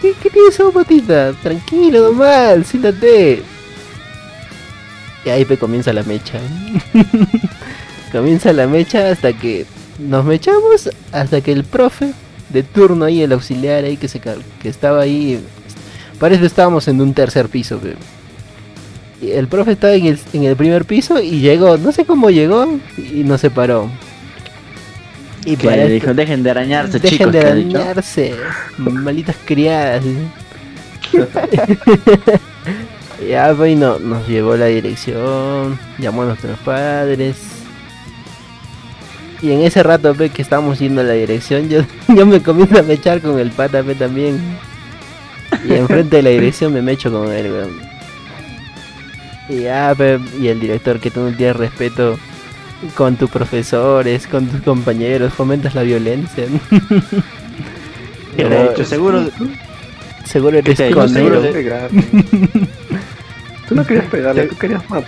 ¿Qué, 0.00 0.12
qué 0.22 0.30
tienes 0.30 0.54
esa 0.54 0.70
patita? 0.70 1.32
Tranquilo 1.42 2.10
nomás, 2.10 2.66
siéntate. 2.66 3.42
Y 5.24 5.28
ahí 5.28 5.44
pe 5.44 5.56
comienza 5.56 5.92
la 5.92 6.02
mecha. 6.02 6.38
comienza 8.12 8.52
la 8.52 8.66
mecha 8.66 9.10
hasta 9.10 9.32
que 9.32 9.66
nos 9.98 10.24
mechamos, 10.24 10.90
hasta 11.12 11.40
que 11.40 11.52
el 11.52 11.64
profe 11.64 12.12
de 12.50 12.62
turno 12.62 13.04
ahí, 13.04 13.22
el 13.22 13.32
auxiliar 13.32 13.84
ahí 13.84 13.96
que 13.96 14.08
se 14.08 14.20
que 14.20 14.68
estaba 14.68 15.02
ahí, 15.02 15.40
parece 16.18 16.40
que 16.40 16.46
estábamos 16.46 16.86
en 16.88 17.00
un 17.00 17.14
tercer 17.14 17.48
piso, 17.48 17.78
pe. 17.78 17.94
El 19.32 19.48
profe 19.48 19.72
estaba 19.72 19.94
en 19.94 20.06
el, 20.06 20.18
en 20.32 20.44
el 20.44 20.56
primer 20.56 20.84
piso 20.84 21.20
y 21.20 21.40
llegó, 21.40 21.76
no 21.76 21.92
sé 21.92 22.04
cómo 22.04 22.30
llegó 22.30 22.78
y 22.96 23.24
nos 23.24 23.40
separó. 23.40 23.90
Y 25.44 25.56
para 25.56 25.76
le 25.76 25.90
dijo, 25.90 26.14
dejen 26.14 26.42
de 26.42 26.50
arañarse, 26.50 26.98
Dejen 26.98 27.18
chicos. 27.18 27.32
de 27.32 27.42
dañarse, 27.42 28.34
malitas 28.78 29.36
criadas. 29.44 30.02
ya, 33.28 33.54
pues, 33.54 33.72
y 33.72 33.76
no, 33.76 33.98
nos 33.98 34.26
llevó 34.26 34.56
la 34.56 34.66
dirección, 34.66 35.78
llamó 35.98 36.22
a 36.22 36.26
nuestros 36.26 36.58
padres. 36.60 37.36
Y 39.42 39.52
en 39.52 39.60
ese 39.60 39.82
rato 39.82 40.14
pe, 40.14 40.30
que 40.30 40.40
estábamos 40.40 40.78
yendo 40.78 41.02
a 41.02 41.04
la 41.04 41.12
dirección, 41.12 41.68
yo, 41.68 41.82
yo 42.08 42.24
me 42.24 42.42
comienzo 42.42 42.78
a 42.78 42.82
mechar 42.82 43.20
con 43.20 43.38
el 43.38 43.50
pata 43.50 43.82
pe, 43.82 43.94
también. 43.94 44.40
Y 45.68 45.74
enfrente 45.74 46.16
de 46.16 46.22
la 46.22 46.30
dirección 46.30 46.72
me 46.72 46.80
mecho 46.80 47.12
con 47.12 47.30
él, 47.30 47.52
weón. 47.52 47.93
Y 49.48 49.60
ya, 49.62 49.94
pe, 49.96 50.18
y 50.40 50.48
el 50.48 50.58
director 50.60 50.98
que 51.00 51.10
tú 51.10 51.20
no 51.20 51.36
tienes 51.36 51.56
respeto 51.56 52.18
con 52.94 53.16
tus 53.16 53.30
profesores, 53.30 54.26
con 54.26 54.46
tus 54.46 54.60
compañeros, 54.62 55.32
fomentas 55.32 55.74
la 55.74 55.82
violencia. 55.82 56.44
De 58.36 58.64
hecho, 58.64 58.84
seguro, 58.84 59.28
Seguro 60.24 60.58
eres 60.58 60.76
te- 60.76 60.90
No 60.90 60.96
Con 60.96 61.08
seguro 61.08 61.40
de 61.40 61.52
pegar. 61.52 61.90
Tú 63.68 63.74
no 63.74 63.86
querías 63.86 64.06
pegarle, 64.06 64.46
tú 64.46 64.56
querías 64.58 64.90
más. 64.90 65.04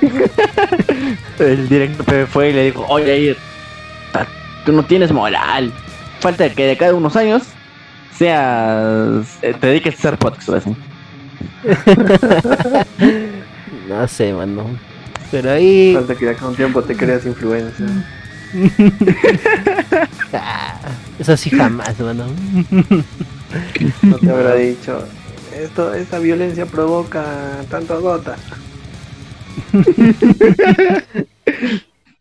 el 1.40 1.68
director 1.68 2.26
fue 2.28 2.50
y 2.50 2.52
le 2.52 2.64
dijo, 2.66 2.86
oye, 2.88 3.18
Ir, 3.18 3.36
tú 4.64 4.72
no 4.72 4.84
tienes 4.84 5.10
moral. 5.10 5.72
Falta 6.20 6.48
que 6.50 6.64
de 6.66 6.76
cada 6.76 6.94
unos 6.94 7.16
años 7.16 7.42
seas, 8.16 9.38
eh, 9.42 9.52
te 9.58 9.66
dediques 9.66 9.94
a 9.96 9.98
hacer 9.98 10.18
podcast, 10.18 10.48
o 10.50 10.54
así. 10.54 10.76
No 13.88 14.06
sé, 14.06 14.32
mano. 14.32 14.66
Pero 15.30 15.50
ahí. 15.50 15.92
Falta 15.94 16.14
que 16.14 16.24
de 16.24 16.30
acá 16.30 16.44
a 16.44 16.48
un 16.48 16.54
tiempo 16.54 16.82
te 16.82 16.96
creas 16.96 17.26
influencia. 17.26 17.86
Ah, 20.32 20.78
eso 21.18 21.36
sí 21.36 21.50
jamás, 21.50 21.98
mano. 21.98 22.26
No 24.02 24.18
te 24.18 24.30
habrá 24.30 24.54
dicho. 24.54 25.04
Esto, 25.56 25.92
esa 25.92 26.20
violencia 26.20 26.66
provoca 26.66 27.64
tanto 27.68 28.00
gota. 28.00 28.36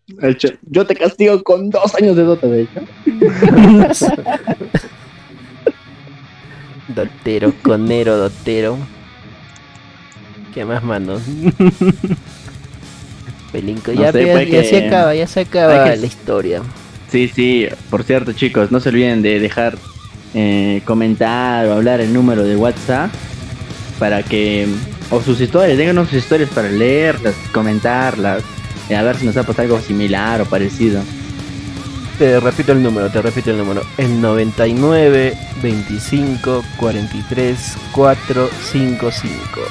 De 0.08 0.30
hecho, 0.32 0.50
yo 0.70 0.86
te 0.88 0.96
castigo 0.96 1.44
con 1.44 1.70
dos 1.70 1.94
años 1.96 2.16
de 2.16 2.24
dota, 2.24 2.48
de 2.48 2.64
hecho. 2.64 2.82
Dotero, 6.88 7.54
conero, 7.62 8.18
dotero. 8.18 8.78
¿Qué 10.54 10.66
más, 10.66 10.84
mano? 10.84 11.20
Pelinco. 13.52 13.92
No 13.94 14.02
Ya, 14.02 14.12
sé, 14.12 14.26
ya, 14.26 14.34
pues 14.34 14.50
ya 14.50 14.62
que- 14.62 14.70
se 14.70 14.88
acaba, 14.88 15.16
ya 15.16 15.28
se 15.28 15.40
acaba 15.42 15.84
que- 15.86 15.98
la 15.98 16.06
historia. 16.06 16.62
Sí, 17.12 17.32
sí, 17.34 17.68
por 17.90 18.04
cierto, 18.04 18.34
chicos, 18.34 18.72
no 18.72 18.80
se 18.80 18.90
olviden 18.90 19.22
de 19.24 19.40
dejar 19.40 19.78
eh, 20.36 20.82
comentar 20.86 21.66
o 21.66 21.74
hablar 21.74 22.02
el 22.02 22.14
número 22.14 22.44
de 22.44 22.56
WhatsApp 22.56 23.10
para 23.98 24.22
que, 24.22 24.68
o 25.10 25.20
sus 25.22 25.42
historias, 25.42 25.76
déjanos 25.76 26.10
sus 26.10 26.20
historias 26.20 26.52
para 26.52 26.70
leerlas, 26.70 27.34
comentarlas, 27.52 28.44
eh, 28.90 28.96
a 28.96 29.02
ver 29.02 29.16
si 29.18 29.26
nos 29.26 29.36
ha 29.38 29.44
pasado 29.44 29.64
algo 29.64 29.82
similar 29.82 30.40
o 30.42 30.46
parecido. 30.46 31.02
Te 32.20 32.40
repito 32.40 32.74
el 32.74 32.84
número, 32.84 33.10
te 33.10 33.22
repito 33.24 33.50
el 33.50 33.58
número. 33.58 33.82
El 33.98 34.22
99 34.22 35.36
25 35.64 36.64
43 36.78 37.76
455. 37.92 39.62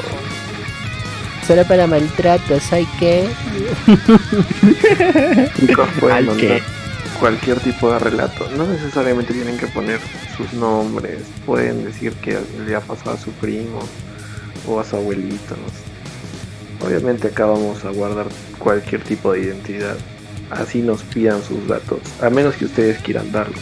Solo 1.48 1.64
para 1.64 1.86
maltratos, 1.86 2.70
¿hay 2.74 2.84
que? 3.00 3.26
Chicos, 5.56 5.88
pueden 5.98 6.26
mandar 6.26 6.60
cualquier 7.18 7.58
tipo 7.60 7.90
de 7.90 7.98
relato. 7.98 8.50
No 8.50 8.66
necesariamente 8.66 9.32
tienen 9.32 9.56
que 9.56 9.66
poner 9.68 9.98
sus 10.36 10.52
nombres. 10.52 11.22
Pueden 11.46 11.86
decir 11.86 12.12
que 12.16 12.38
le 12.66 12.76
ha 12.76 12.80
pasado 12.80 13.12
a 13.12 13.16
su 13.18 13.30
primo 13.30 13.78
o 14.66 14.78
a 14.78 14.84
su 14.84 14.96
abuelito. 14.96 15.56
no 15.56 15.68
sé. 15.68 16.86
Obviamente 16.86 17.28
acá 17.28 17.46
vamos 17.46 17.82
a 17.86 17.92
guardar 17.92 18.26
cualquier 18.58 19.02
tipo 19.02 19.32
de 19.32 19.40
identidad. 19.40 19.96
Así 20.50 20.82
nos 20.82 21.02
pidan 21.02 21.42
sus 21.42 21.66
datos. 21.66 22.00
A 22.20 22.28
menos 22.28 22.56
que 22.56 22.66
ustedes 22.66 22.98
quieran 22.98 23.32
darlos. 23.32 23.58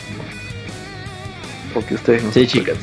¿no? 1.75 1.81
O 1.81 1.87
que 1.87 1.95
ustedes 1.95 2.25
nos 2.25 2.35
Sí, 2.35 2.49
chicas. 2.49 2.79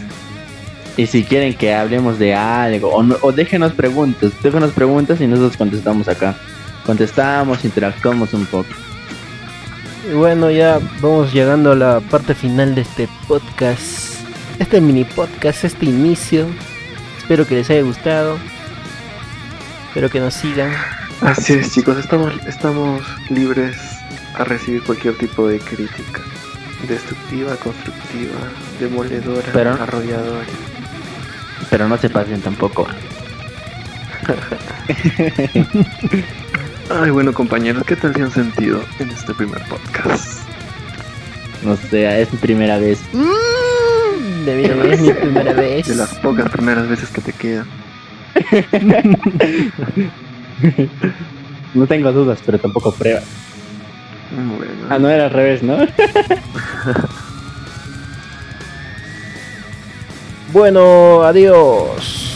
Y 0.95 1.07
si 1.07 1.23
quieren 1.23 1.55
que 1.55 1.73
hablemos 1.73 2.19
de 2.19 2.35
algo, 2.35 2.89
o, 2.89 3.01
no- 3.03 3.17
o 3.21 3.31
déjenos 3.31 3.73
preguntas, 3.73 4.31
déjenos 4.43 4.71
preguntas 4.71 5.19
y 5.21 5.27
nosotros 5.27 5.57
contestamos 5.57 6.07
acá. 6.07 6.35
Contestamos, 6.85 7.65
interactuamos 7.65 8.33
un 8.33 8.45
poco. 8.45 8.69
Y 10.09 10.13
bueno, 10.13 10.51
ya 10.51 10.79
vamos 11.01 11.33
llegando 11.33 11.71
a 11.71 11.75
la 11.75 11.99
parte 12.01 12.35
final 12.35 12.75
de 12.75 12.81
este 12.81 13.07
podcast. 13.27 14.13
Este 14.59 14.79
mini 14.81 15.03
podcast, 15.05 15.63
este 15.63 15.85
inicio. 15.85 16.45
Espero 17.17 17.47
que 17.47 17.55
les 17.55 17.69
haya 17.69 17.81
gustado. 17.81 18.37
Espero 19.87 20.09
que 20.09 20.19
nos 20.19 20.33
sigan. 20.35 20.71
Así 21.21 21.53
es, 21.53 21.71
chicos, 21.73 21.97
estamos, 21.97 22.33
estamos 22.45 23.01
libres 23.29 23.77
a 24.35 24.43
recibir 24.43 24.83
cualquier 24.83 25.15
tipo 25.17 25.47
de 25.47 25.57
crítica. 25.59 26.21
Destructiva, 26.87 27.55
constructiva, 27.55 28.35
demoledora, 28.79 29.47
Pero- 29.53 29.71
arrolladora. 29.81 30.45
Pero 31.73 31.89
no 31.89 31.97
se 31.97 32.07
pasen 32.07 32.39
tampoco. 32.39 32.85
Ay, 37.01 37.09
bueno, 37.09 37.33
compañeros, 37.33 37.83
¿qué 37.87 37.95
tal 37.95 38.13
se 38.13 38.21
han 38.21 38.29
sentido 38.29 38.79
en 38.99 39.09
este 39.09 39.33
primer 39.33 39.59
podcast? 39.67 40.47
No 41.63 41.75
sé, 41.75 42.21
es 42.21 42.31
mi 42.31 42.37
primera 42.37 42.77
vez. 42.77 42.99
De 44.45 44.55
mí 44.55 44.65
es 44.91 45.01
mi 45.01 45.13
primera 45.13 45.53
vez. 45.53 45.87
De 45.87 45.95
las 45.95 46.13
pocas 46.19 46.47
primeras 46.51 46.87
veces 46.87 47.09
que 47.09 47.21
te 47.21 47.33
quedan. 47.33 47.65
No 51.73 51.87
tengo 51.87 52.11
dudas, 52.11 52.37
pero 52.45 52.59
tampoco 52.59 52.93
pruebas. 52.93 53.23
Bueno, 54.29 54.73
Ah, 54.91 54.99
no 54.99 55.09
era 55.09 55.25
al 55.25 55.31
revés, 55.31 55.63
¿no? 55.63 55.75
Bueno, 60.53 61.23
adiós. 61.23 62.32